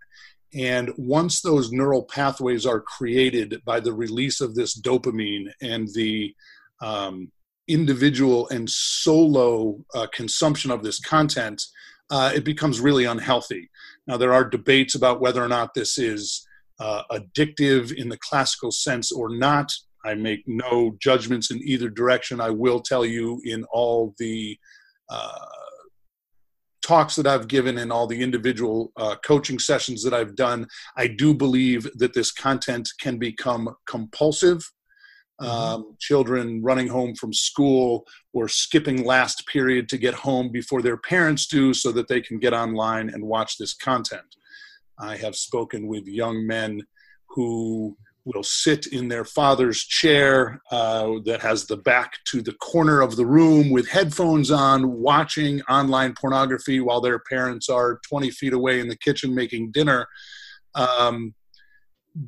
And 0.53 0.91
once 0.97 1.41
those 1.41 1.71
neural 1.71 2.03
pathways 2.03 2.65
are 2.65 2.81
created 2.81 3.61
by 3.65 3.79
the 3.79 3.93
release 3.93 4.41
of 4.41 4.53
this 4.55 4.79
dopamine 4.79 5.51
and 5.61 5.87
the 5.93 6.35
um, 6.81 7.31
individual 7.67 8.49
and 8.49 8.69
solo 8.69 9.83
uh, 9.93 10.07
consumption 10.13 10.71
of 10.71 10.83
this 10.83 10.99
content, 10.99 11.61
uh, 12.09 12.31
it 12.35 12.43
becomes 12.43 12.81
really 12.81 13.05
unhealthy. 13.05 13.69
Now, 14.07 14.17
there 14.17 14.33
are 14.33 14.43
debates 14.43 14.95
about 14.95 15.21
whether 15.21 15.41
or 15.41 15.47
not 15.47 15.73
this 15.73 15.97
is 15.97 16.45
uh, 16.79 17.03
addictive 17.11 17.93
in 17.93 18.09
the 18.09 18.17
classical 18.17 18.71
sense 18.71 19.11
or 19.11 19.29
not. 19.29 19.71
I 20.03 20.15
make 20.15 20.43
no 20.47 20.95
judgments 20.99 21.51
in 21.51 21.59
either 21.63 21.89
direction. 21.89 22.41
I 22.41 22.49
will 22.49 22.79
tell 22.79 23.05
you 23.05 23.41
in 23.45 23.63
all 23.71 24.15
the 24.17 24.57
uh, 25.09 25.45
talks 26.81 27.15
that 27.15 27.27
I've 27.27 27.47
given 27.47 27.77
and 27.77 27.91
all 27.91 28.07
the 28.07 28.21
individual 28.21 28.91
uh, 28.97 29.15
coaching 29.23 29.59
sessions 29.59 30.03
that 30.03 30.13
I've 30.13 30.35
done, 30.35 30.67
I 30.97 31.07
do 31.07 31.33
believe 31.33 31.87
that 31.95 32.13
this 32.13 32.31
content 32.31 32.89
can 32.99 33.17
become 33.17 33.69
compulsive. 33.85 34.69
Mm-hmm. 35.41 35.49
Um, 35.49 35.95
children 35.99 36.61
running 36.61 36.87
home 36.87 37.15
from 37.15 37.33
school 37.33 38.05
or 38.31 38.47
skipping 38.47 39.03
last 39.05 39.47
period 39.47 39.89
to 39.89 39.97
get 39.97 40.13
home 40.13 40.51
before 40.51 40.83
their 40.83 40.97
parents 40.97 41.47
do 41.47 41.73
so 41.73 41.91
that 41.93 42.07
they 42.07 42.21
can 42.21 42.37
get 42.37 42.53
online 42.53 43.09
and 43.09 43.23
watch 43.23 43.57
this 43.57 43.73
content. 43.73 44.35
I 44.99 45.15
have 45.17 45.35
spoken 45.35 45.87
with 45.87 46.05
young 46.05 46.45
men 46.45 46.83
who 47.29 47.97
will 48.25 48.43
sit 48.43 48.87
in 48.87 49.07
their 49.07 49.25
father's 49.25 49.83
chair 49.83 50.61
uh, 50.71 51.13
that 51.25 51.41
has 51.41 51.65
the 51.65 51.77
back 51.77 52.13
to 52.25 52.41
the 52.41 52.53
corner 52.53 53.01
of 53.01 53.15
the 53.15 53.25
room 53.25 53.71
with 53.71 53.89
headphones 53.89 54.51
on, 54.51 54.91
watching 54.91 55.61
online 55.63 56.13
pornography 56.13 56.79
while 56.79 57.01
their 57.01 57.19
parents 57.19 57.69
are 57.69 57.99
20 58.07 58.29
feet 58.31 58.53
away 58.53 58.79
in 58.79 58.87
the 58.87 58.97
kitchen 58.97 59.33
making 59.33 59.71
dinner. 59.71 60.07
Um, 60.75 61.33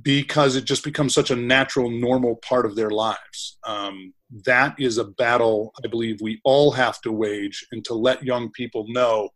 because 0.02 0.56
it 0.56 0.64
just 0.64 0.84
becomes 0.84 1.14
such 1.14 1.30
a 1.30 1.36
natural, 1.36 1.90
normal 1.90 2.38
part 2.38 2.66
of 2.66 2.76
their 2.76 2.90
lives. 2.90 3.58
Um, 3.66 4.14
that 4.46 4.76
is 4.80 4.98
a 4.98 5.04
battle 5.04 5.74
I 5.84 5.88
believe 5.88 6.22
we 6.22 6.40
all 6.44 6.72
have 6.72 7.02
to 7.02 7.12
wage 7.12 7.66
and 7.72 7.84
to 7.86 7.94
let 7.94 8.24
young 8.24 8.50
people 8.52 8.86
know 8.88 9.30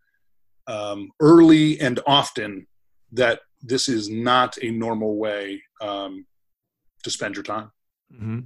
um, 0.68 1.12
early 1.20 1.80
and 1.80 2.00
often 2.08 2.66
that 3.12 3.42
this 3.62 3.90
is 3.90 4.10
not 4.10 4.58
a 4.62 4.72
normal 4.72 5.18
way 5.18 5.62
um, 5.82 6.26
to 7.04 7.10
spend 7.10 7.36
your 7.36 7.44
time. 7.44 7.72
Mm-hmm. 8.14 8.40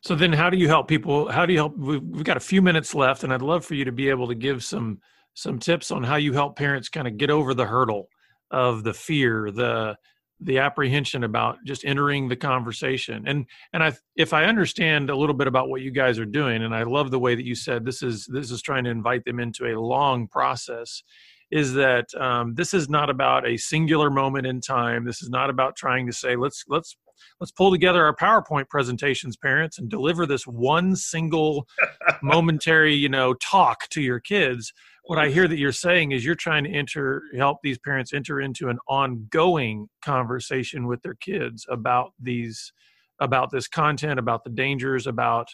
So 0.00 0.14
then, 0.14 0.32
how 0.32 0.50
do 0.50 0.58
you 0.58 0.68
help 0.68 0.86
people? 0.86 1.30
How 1.30 1.46
do 1.46 1.52
you 1.52 1.58
help? 1.58 1.78
We've 1.78 2.24
got 2.24 2.36
a 2.36 2.40
few 2.40 2.60
minutes 2.60 2.94
left, 2.94 3.24
and 3.24 3.32
I'd 3.32 3.42
love 3.42 3.64
for 3.64 3.74
you 3.74 3.86
to 3.86 3.92
be 3.92 4.10
able 4.10 4.28
to 4.28 4.34
give 4.34 4.62
some 4.62 5.00
some 5.34 5.58
tips 5.58 5.90
on 5.90 6.02
how 6.02 6.16
you 6.16 6.32
help 6.32 6.56
parents 6.56 6.88
kind 6.88 7.08
of 7.08 7.16
get 7.16 7.30
over 7.30 7.54
the 7.54 7.64
hurdle 7.66 8.08
of 8.50 8.84
the 8.84 8.92
fear, 8.92 9.50
the 9.50 9.96
the 10.40 10.58
apprehension 10.58 11.24
about 11.24 11.56
just 11.64 11.84
entering 11.84 12.28
the 12.28 12.36
conversation. 12.36 13.24
And 13.26 13.46
and 13.72 13.82
I 13.82 13.92
if 14.14 14.32
I 14.32 14.44
understand 14.44 15.08
a 15.08 15.16
little 15.16 15.34
bit 15.34 15.46
about 15.46 15.68
what 15.68 15.80
you 15.80 15.90
guys 15.90 16.18
are 16.18 16.26
doing, 16.26 16.62
and 16.62 16.74
I 16.74 16.82
love 16.82 17.10
the 17.10 17.18
way 17.18 17.34
that 17.34 17.46
you 17.46 17.54
said 17.54 17.84
this 17.84 18.02
is 18.02 18.26
this 18.26 18.50
is 18.50 18.60
trying 18.60 18.84
to 18.84 18.90
invite 18.90 19.24
them 19.24 19.40
into 19.40 19.66
a 19.66 19.80
long 19.80 20.28
process 20.28 21.02
is 21.50 21.72
that 21.74 22.06
um, 22.18 22.54
this 22.54 22.74
is 22.74 22.88
not 22.88 23.10
about 23.10 23.46
a 23.46 23.56
singular 23.56 24.10
moment 24.10 24.46
in 24.46 24.60
time. 24.60 25.04
This 25.04 25.22
is 25.22 25.30
not 25.30 25.50
about 25.50 25.76
trying 25.76 26.06
to 26.06 26.12
say 26.12 26.36
let's 26.36 26.64
let's 26.68 26.96
let's 27.40 27.52
pull 27.52 27.70
together 27.70 28.04
our 28.04 28.14
PowerPoint 28.14 28.68
presentations, 28.68 29.36
parents, 29.36 29.78
and 29.78 29.88
deliver 29.88 30.26
this 30.26 30.46
one 30.46 30.96
single 30.96 31.66
momentary, 32.22 32.94
you 32.94 33.08
know, 33.08 33.34
talk 33.34 33.88
to 33.90 34.02
your 34.02 34.20
kids. 34.20 34.72
What 35.04 35.18
I 35.18 35.28
hear 35.28 35.46
that 35.48 35.58
you're 35.58 35.72
saying 35.72 36.12
is 36.12 36.24
you're 36.24 36.34
trying 36.34 36.64
to 36.64 36.70
enter, 36.70 37.22
help 37.36 37.58
these 37.62 37.78
parents 37.78 38.12
enter 38.12 38.40
into 38.40 38.68
an 38.68 38.78
ongoing 38.88 39.88
conversation 40.02 40.86
with 40.86 41.02
their 41.02 41.14
kids 41.14 41.66
about 41.68 42.12
these, 42.20 42.72
about 43.20 43.50
this 43.50 43.68
content, 43.68 44.18
about 44.18 44.44
the 44.44 44.50
dangers, 44.50 45.06
about 45.06 45.48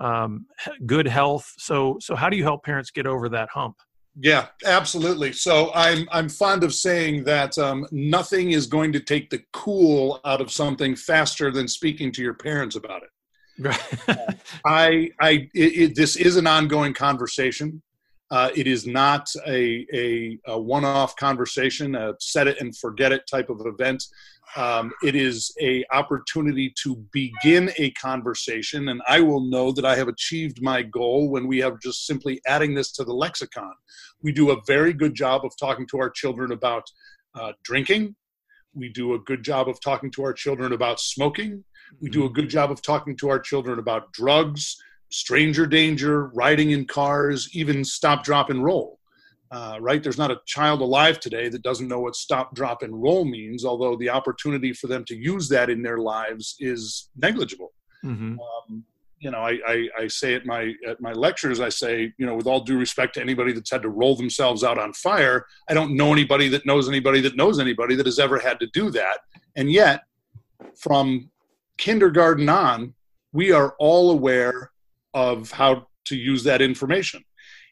um, 0.00 0.46
good 0.86 1.06
health. 1.06 1.52
So, 1.58 1.98
so 2.00 2.14
how 2.16 2.28
do 2.28 2.36
you 2.36 2.44
help 2.44 2.64
parents 2.64 2.90
get 2.90 3.06
over 3.06 3.28
that 3.28 3.50
hump? 3.50 3.76
Yeah, 4.20 4.46
absolutely. 4.64 5.32
So 5.32 5.70
I'm 5.74 6.08
I'm 6.10 6.28
fond 6.28 6.64
of 6.64 6.74
saying 6.74 7.24
that 7.24 7.56
um, 7.56 7.86
nothing 7.92 8.50
is 8.50 8.66
going 8.66 8.92
to 8.92 9.00
take 9.00 9.30
the 9.30 9.42
cool 9.52 10.20
out 10.24 10.40
of 10.40 10.50
something 10.50 10.96
faster 10.96 11.52
than 11.52 11.68
speaking 11.68 12.10
to 12.12 12.22
your 12.22 12.34
parents 12.34 12.74
about 12.74 13.02
it. 13.04 13.10
Right. 13.60 14.38
I 14.66 15.10
I 15.20 15.48
it, 15.54 15.78
it, 15.78 15.94
this 15.94 16.16
is 16.16 16.36
an 16.36 16.48
ongoing 16.48 16.94
conversation. 16.94 17.80
Uh, 18.30 18.50
it 18.54 18.66
is 18.66 18.86
not 18.86 19.28
a, 19.46 19.86
a, 19.92 20.38
a 20.46 20.60
one-off 20.60 21.16
conversation, 21.16 21.94
a 21.94 22.14
set 22.20 22.46
it 22.46 22.60
and 22.60 22.76
forget 22.76 23.10
it 23.12 23.26
type 23.26 23.48
of 23.48 23.62
event. 23.64 24.04
Um, 24.56 24.92
it 25.02 25.14
is 25.14 25.54
a 25.60 25.84
opportunity 25.92 26.72
to 26.82 26.96
begin 27.12 27.70
a 27.76 27.90
conversation, 27.92 28.88
and 28.88 29.02
I 29.06 29.20
will 29.20 29.40
know 29.40 29.72
that 29.72 29.84
I 29.84 29.96
have 29.96 30.08
achieved 30.08 30.62
my 30.62 30.82
goal 30.82 31.28
when 31.30 31.46
we 31.46 31.58
have 31.58 31.80
just 31.80 32.06
simply 32.06 32.40
adding 32.46 32.74
this 32.74 32.92
to 32.92 33.04
the 33.04 33.12
lexicon. 33.12 33.72
We 34.22 34.32
do 34.32 34.50
a 34.50 34.60
very 34.66 34.92
good 34.92 35.14
job 35.14 35.44
of 35.44 35.52
talking 35.58 35.86
to 35.88 35.98
our 35.98 36.10
children 36.10 36.52
about 36.52 36.84
uh, 37.34 37.52
drinking. 37.62 38.16
We 38.74 38.88
do 38.88 39.14
a 39.14 39.18
good 39.18 39.42
job 39.42 39.68
of 39.68 39.80
talking 39.80 40.10
to 40.12 40.22
our 40.22 40.32
children 40.32 40.72
about 40.72 41.00
smoking. 41.00 41.64
We 42.00 42.10
do 42.10 42.24
a 42.24 42.30
good 42.30 42.48
job 42.48 42.70
of 42.70 42.82
talking 42.82 43.16
to 43.18 43.28
our 43.28 43.38
children 43.38 43.78
about 43.78 44.12
drugs, 44.12 44.76
stranger 45.10 45.66
danger, 45.66 46.26
riding 46.28 46.72
in 46.72 46.84
cars, 46.84 47.48
even 47.54 47.84
stop, 47.84 48.24
drop, 48.24 48.50
and 48.50 48.62
roll. 48.62 48.98
Uh, 49.50 49.78
right? 49.80 50.02
There's 50.02 50.18
not 50.18 50.30
a 50.30 50.40
child 50.44 50.82
alive 50.82 51.20
today 51.20 51.48
that 51.48 51.62
doesn't 51.62 51.88
know 51.88 52.00
what 52.00 52.16
stop, 52.16 52.54
drop, 52.54 52.82
and 52.82 53.02
roll 53.02 53.24
means, 53.24 53.64
although 53.64 53.96
the 53.96 54.10
opportunity 54.10 54.74
for 54.74 54.88
them 54.88 55.04
to 55.06 55.16
use 55.16 55.48
that 55.48 55.70
in 55.70 55.82
their 55.82 55.98
lives 55.98 56.56
is 56.58 57.08
negligible. 57.16 57.72
Mm-hmm. 58.04 58.36
Um, 58.38 58.84
you 59.20 59.30
know, 59.30 59.38
I, 59.38 59.58
I, 59.66 59.88
I, 59.98 60.06
say 60.06 60.34
at 60.34 60.46
my 60.46 60.74
at 60.86 61.00
my 61.00 61.12
lectures, 61.12 61.60
I 61.60 61.70
say, 61.70 62.12
you 62.18 62.26
know, 62.26 62.36
with 62.36 62.46
all 62.46 62.60
due 62.60 62.78
respect 62.78 63.14
to 63.14 63.20
anybody 63.20 63.52
that's 63.52 63.70
had 63.70 63.82
to 63.82 63.88
roll 63.88 64.14
themselves 64.14 64.62
out 64.62 64.78
on 64.78 64.92
fire, 64.92 65.46
I 65.68 65.74
don't 65.74 65.96
know 65.96 66.12
anybody 66.12 66.48
that 66.50 66.66
knows 66.66 66.88
anybody 66.88 67.20
that 67.22 67.34
knows 67.34 67.58
anybody 67.58 67.96
that 67.96 68.06
has 68.06 68.18
ever 68.18 68.38
had 68.38 68.60
to 68.60 68.68
do 68.68 68.90
that. 68.90 69.18
And 69.56 69.72
yet, 69.72 70.02
from 70.76 71.30
kindergarten 71.78 72.48
on, 72.48 72.94
we 73.32 73.50
are 73.50 73.74
all 73.78 74.10
aware 74.10 74.70
of 75.18 75.50
how 75.50 75.88
to 76.04 76.16
use 76.16 76.44
that 76.44 76.62
information. 76.62 77.24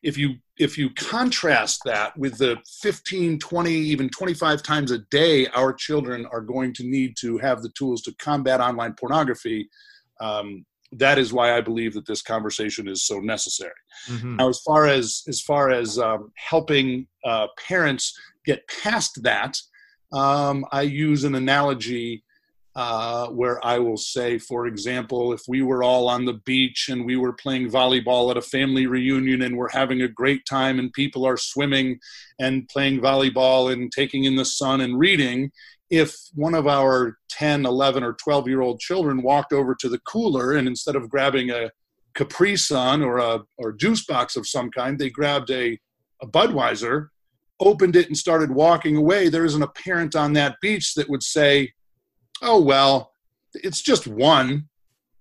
If 0.02 0.18
you 0.18 0.34
if 0.58 0.76
you 0.76 0.90
contrast 0.90 1.80
that 1.84 2.16
with 2.18 2.38
the 2.38 2.56
15, 2.80 3.38
20, 3.38 3.70
even 3.70 4.08
25 4.08 4.62
times 4.62 4.90
a 4.90 4.98
day 5.10 5.46
our 5.48 5.72
children 5.72 6.26
are 6.32 6.40
going 6.40 6.72
to 6.74 6.82
need 6.84 7.14
to 7.18 7.38
have 7.38 7.62
the 7.62 7.68
tools 7.70 8.02
to 8.02 8.14
combat 8.14 8.60
online 8.60 8.94
pornography, 8.94 9.68
um, 10.20 10.64
that 10.92 11.18
is 11.18 11.32
why 11.32 11.56
I 11.56 11.60
believe 11.60 11.94
that 11.94 12.06
this 12.06 12.22
conversation 12.22 12.88
is 12.88 13.06
so 13.06 13.20
necessary. 13.20 13.80
Mm-hmm. 14.08 14.36
Now, 14.36 14.48
as 14.48 14.60
far 14.60 14.86
as 14.86 15.22
as 15.28 15.40
far 15.40 15.70
as 15.70 15.98
um, 15.98 16.32
helping 16.34 17.06
uh, 17.24 17.46
parents 17.68 18.18
get 18.44 18.68
past 18.82 19.22
that, 19.22 19.56
um, 20.12 20.64
I 20.72 20.82
use 20.82 21.22
an 21.22 21.36
analogy 21.36 22.24
uh, 22.76 23.28
where 23.28 23.64
I 23.64 23.78
will 23.78 23.96
say, 23.96 24.38
for 24.38 24.66
example, 24.66 25.32
if 25.32 25.40
we 25.48 25.62
were 25.62 25.82
all 25.82 26.08
on 26.08 26.26
the 26.26 26.34
beach 26.34 26.90
and 26.90 27.06
we 27.06 27.16
were 27.16 27.32
playing 27.32 27.70
volleyball 27.70 28.30
at 28.30 28.36
a 28.36 28.42
family 28.42 28.86
reunion 28.86 29.40
and 29.40 29.56
we're 29.56 29.70
having 29.70 30.02
a 30.02 30.08
great 30.08 30.44
time 30.44 30.78
and 30.78 30.92
people 30.92 31.26
are 31.26 31.38
swimming 31.38 31.98
and 32.38 32.68
playing 32.68 33.00
volleyball 33.00 33.72
and 33.72 33.90
taking 33.90 34.24
in 34.24 34.36
the 34.36 34.44
sun 34.44 34.82
and 34.82 34.98
reading, 34.98 35.50
if 35.88 36.14
one 36.34 36.54
of 36.54 36.66
our 36.66 37.16
10, 37.30 37.64
11, 37.64 38.02
or 38.02 38.12
12 38.12 38.46
year 38.46 38.60
old 38.60 38.78
children 38.78 39.22
walked 39.22 39.54
over 39.54 39.74
to 39.74 39.88
the 39.88 40.00
cooler 40.00 40.52
and 40.52 40.68
instead 40.68 40.96
of 40.96 41.08
grabbing 41.08 41.50
a 41.50 41.70
Capri 42.12 42.56
Sun 42.56 43.02
or 43.02 43.16
a 43.16 43.40
or 43.56 43.72
juice 43.72 44.04
box 44.04 44.36
of 44.36 44.46
some 44.46 44.70
kind, 44.70 44.98
they 44.98 45.08
grabbed 45.08 45.50
a, 45.50 45.78
a 46.20 46.26
Budweiser, 46.26 47.08
opened 47.58 47.96
it, 47.96 48.08
and 48.08 48.16
started 48.18 48.50
walking 48.50 48.98
away, 48.98 49.30
there 49.30 49.46
isn't 49.46 49.62
a 49.62 49.68
parent 49.68 50.14
on 50.14 50.34
that 50.34 50.56
beach 50.60 50.92
that 50.94 51.08
would 51.08 51.22
say, 51.22 51.72
oh, 52.42 52.60
well, 52.60 53.12
it's 53.54 53.82
just 53.82 54.06
one, 54.06 54.68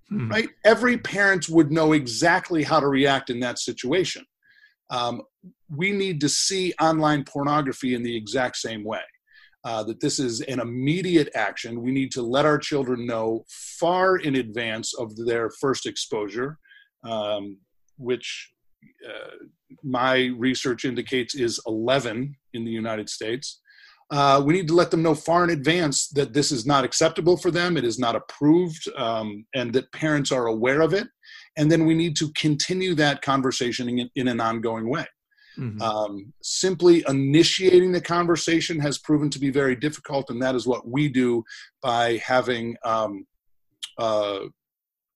hmm. 0.09 0.29
right? 0.29 0.49
Every 0.63 0.97
parent 0.97 1.49
would 1.49 1.71
know 1.71 1.93
exactly 1.93 2.63
how 2.63 2.79
to 2.79 2.87
react 2.87 3.29
in 3.29 3.39
that 3.41 3.59
situation. 3.59 4.25
Um, 4.89 5.21
we 5.69 5.91
need 5.91 6.21
to 6.21 6.29
see 6.29 6.73
online 6.79 7.23
pornography 7.23 7.95
in 7.95 8.03
the 8.03 8.15
exact 8.15 8.57
same 8.57 8.83
way 8.83 9.01
uh, 9.65 9.83
that 9.83 9.99
this 9.99 10.19
is 10.19 10.41
an 10.41 10.59
immediate 10.59 11.29
action. 11.33 11.81
We 11.81 11.91
need 11.91 12.11
to 12.11 12.21
let 12.21 12.45
our 12.45 12.59
children 12.59 13.07
know 13.07 13.45
far 13.49 14.17
in 14.17 14.35
advance 14.35 14.93
of 14.93 15.15
their 15.15 15.49
first 15.49 15.87
exposure, 15.87 16.59
um, 17.03 17.57
which 17.97 18.51
uh, 19.07 19.45
my 19.83 20.25
research 20.37 20.85
indicates 20.85 21.33
is 21.33 21.59
11 21.65 22.35
in 22.53 22.63
the 22.63 22.71
United 22.71 23.09
States. 23.09 23.59
Uh, 24.11 24.41
we 24.45 24.53
need 24.53 24.67
to 24.67 24.75
let 24.75 24.91
them 24.91 25.01
know 25.01 25.15
far 25.15 25.43
in 25.43 25.49
advance 25.49 26.09
that 26.09 26.33
this 26.33 26.51
is 26.51 26.65
not 26.65 26.83
acceptable 26.83 27.37
for 27.37 27.49
them, 27.49 27.75
it 27.75 27.83
is 27.83 27.97
not 27.97 28.15
approved, 28.15 28.87
um, 28.97 29.45
and 29.55 29.73
that 29.73 29.91
parents 29.91 30.31
are 30.31 30.45
aware 30.45 30.81
of 30.81 30.93
it. 30.93 31.07
And 31.57 31.71
then 31.71 31.85
we 31.85 31.95
need 31.95 32.15
to 32.17 32.31
continue 32.33 32.93
that 32.95 33.21
conversation 33.21 33.89
in, 33.89 34.09
in 34.15 34.27
an 34.27 34.39
ongoing 34.39 34.89
way. 34.89 35.05
Mm-hmm. 35.57 35.81
Um, 35.81 36.33
simply 36.43 37.03
initiating 37.07 37.91
the 37.91 38.01
conversation 38.01 38.79
has 38.79 38.97
proven 38.97 39.29
to 39.31 39.39
be 39.39 39.49
very 39.49 39.75
difficult, 39.75 40.29
and 40.29 40.41
that 40.41 40.53
is 40.53 40.67
what 40.67 40.87
we 40.87 41.07
do 41.07 41.43
by 41.81 42.17
having 42.17 42.75
um, 42.83 43.25
uh, 43.97 44.39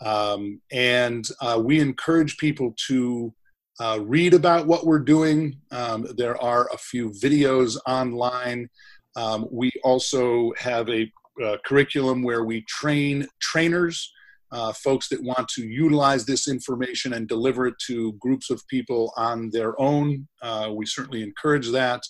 um, 0.00 0.60
and 0.72 1.28
uh, 1.40 1.62
we 1.64 1.78
encourage 1.78 2.36
people 2.36 2.74
to 2.88 3.32
uh, 3.80 3.98
read 4.02 4.34
about 4.34 4.66
what 4.66 4.84
we're 4.84 4.98
doing. 4.98 5.56
Um, 5.70 6.06
there 6.16 6.40
are 6.40 6.68
a 6.72 6.76
few 6.76 7.10
videos 7.10 7.78
online. 7.86 8.68
Um, 9.16 9.48
we 9.50 9.72
also 9.82 10.52
have 10.58 10.88
a, 10.90 11.10
a, 11.42 11.58
curriculum 11.64 12.22
where 12.22 12.44
we 12.44 12.60
train 12.68 13.26
trainers, 13.40 14.12
uh, 14.52 14.72
folks 14.74 15.08
that 15.08 15.22
want 15.22 15.48
to 15.48 15.66
utilize 15.66 16.26
this 16.26 16.46
information 16.46 17.14
and 17.14 17.26
deliver 17.26 17.66
it 17.66 17.74
to 17.86 18.12
groups 18.14 18.50
of 18.50 18.62
people 18.68 19.12
on 19.16 19.48
their 19.50 19.80
own. 19.80 20.28
Uh, 20.42 20.70
we 20.72 20.84
certainly 20.84 21.22
encourage 21.22 21.70
that. 21.70 22.02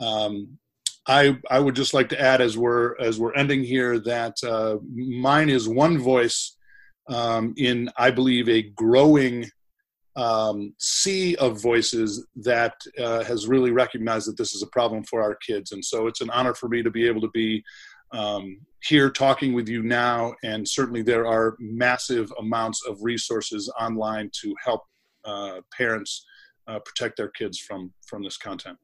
Um, 0.00 0.58
I, 1.06 1.36
I 1.50 1.58
would 1.58 1.76
just 1.76 1.92
like 1.92 2.08
to 2.10 2.20
add 2.20 2.40
as 2.40 2.56
we're 2.56 2.98
as 2.98 3.20
we're 3.20 3.34
ending 3.34 3.62
here 3.62 3.98
that 4.00 4.36
uh, 4.42 4.78
mine 4.90 5.50
is 5.50 5.68
one 5.68 5.98
voice 5.98 6.56
um, 7.10 7.52
in 7.58 7.90
I 7.98 8.10
believe 8.10 8.48
a 8.48 8.62
growing 8.62 9.50
um, 10.16 10.74
sea 10.78 11.34
of 11.36 11.60
voices 11.60 12.26
that 12.36 12.74
uh, 12.98 13.24
has 13.24 13.48
really 13.48 13.70
recognized 13.70 14.28
that 14.28 14.36
this 14.36 14.54
is 14.54 14.62
a 14.62 14.68
problem 14.68 15.02
for 15.04 15.22
our 15.22 15.34
kids. 15.34 15.72
And 15.72 15.84
so 15.84 16.06
it's 16.06 16.20
an 16.20 16.30
honor 16.30 16.54
for 16.54 16.68
me 16.68 16.82
to 16.82 16.90
be 16.90 17.06
able 17.06 17.20
to 17.22 17.30
be 17.34 17.64
um, 18.12 18.58
here 18.82 19.10
talking 19.10 19.54
with 19.54 19.68
you 19.68 19.82
now. 19.82 20.34
And 20.44 20.68
certainly 20.68 21.02
there 21.02 21.26
are 21.26 21.56
massive 21.58 22.32
amounts 22.38 22.86
of 22.86 23.02
resources 23.02 23.72
online 23.80 24.30
to 24.42 24.54
help 24.64 24.82
uh, 25.24 25.60
parents 25.76 26.24
uh, 26.66 26.78
protect 26.84 27.16
their 27.16 27.28
kids 27.28 27.58
from 27.58 27.92
from 28.06 28.22
this 28.22 28.36
content. 28.36 28.78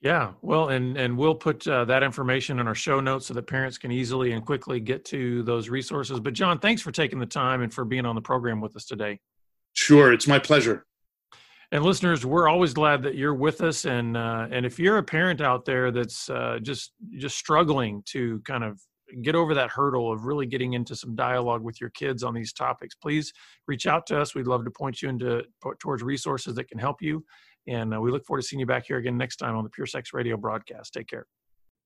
Yeah, 0.00 0.32
well, 0.42 0.68
and 0.68 0.96
and 0.96 1.16
we'll 1.16 1.34
put 1.34 1.66
uh, 1.66 1.84
that 1.86 2.04
information 2.04 2.60
in 2.60 2.68
our 2.68 2.74
show 2.74 3.00
notes 3.00 3.26
so 3.26 3.34
that 3.34 3.46
parents 3.48 3.78
can 3.78 3.90
easily 3.90 4.32
and 4.32 4.44
quickly 4.44 4.78
get 4.78 5.04
to 5.06 5.42
those 5.42 5.68
resources. 5.68 6.20
But 6.20 6.34
John, 6.34 6.60
thanks 6.60 6.82
for 6.82 6.92
taking 6.92 7.18
the 7.18 7.26
time 7.26 7.62
and 7.62 7.74
for 7.74 7.84
being 7.84 8.06
on 8.06 8.14
the 8.14 8.20
program 8.20 8.60
with 8.60 8.76
us 8.76 8.84
today. 8.84 9.18
Sure, 9.72 10.12
it's 10.12 10.26
my 10.26 10.38
pleasure. 10.38 10.84
And 11.70 11.84
listeners, 11.84 12.24
we're 12.24 12.48
always 12.48 12.72
glad 12.72 13.02
that 13.02 13.14
you're 13.14 13.34
with 13.34 13.60
us. 13.60 13.84
And 13.84 14.16
uh, 14.16 14.46
and 14.50 14.64
if 14.64 14.78
you're 14.78 14.98
a 14.98 15.02
parent 15.02 15.40
out 15.40 15.64
there 15.64 15.90
that's 15.90 16.30
uh, 16.30 16.58
just 16.62 16.92
just 17.18 17.36
struggling 17.36 18.02
to 18.06 18.40
kind 18.46 18.64
of 18.64 18.80
get 19.22 19.34
over 19.34 19.54
that 19.54 19.70
hurdle 19.70 20.12
of 20.12 20.24
really 20.24 20.46
getting 20.46 20.74
into 20.74 20.94
some 20.94 21.14
dialogue 21.14 21.62
with 21.62 21.80
your 21.80 21.90
kids 21.90 22.22
on 22.22 22.34
these 22.34 22.52
topics, 22.52 22.94
please 22.94 23.32
reach 23.66 23.86
out 23.86 24.06
to 24.06 24.18
us. 24.18 24.34
We'd 24.34 24.46
love 24.46 24.64
to 24.64 24.70
point 24.70 25.02
you 25.02 25.08
into 25.08 25.42
towards 25.78 26.02
resources 26.02 26.54
that 26.54 26.68
can 26.68 26.78
help 26.78 27.02
you. 27.02 27.24
And 27.66 27.94
uh, 27.94 28.00
we 28.00 28.10
look 28.10 28.24
forward 28.24 28.42
to 28.42 28.48
seeing 28.48 28.60
you 28.60 28.66
back 28.66 28.86
here 28.86 28.96
again 28.96 29.18
next 29.18 29.36
time 29.36 29.56
on 29.56 29.64
the 29.64 29.70
Pure 29.70 29.88
Sex 29.88 30.14
Radio 30.14 30.38
broadcast. 30.38 30.94
Take 30.94 31.08
care. 31.08 31.26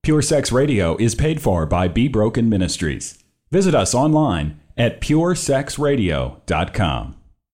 Pure 0.02 0.22
Sex 0.22 0.52
Radio 0.52 0.96
is 0.96 1.14
paid 1.14 1.40
for 1.40 1.64
by 1.66 1.88
Be 1.88 2.08
Broken 2.08 2.48
Ministries. 2.48 3.22
Visit 3.50 3.74
us 3.74 3.94
online 3.94 4.60
at 4.76 5.00
puresexradio.com. 5.00 7.21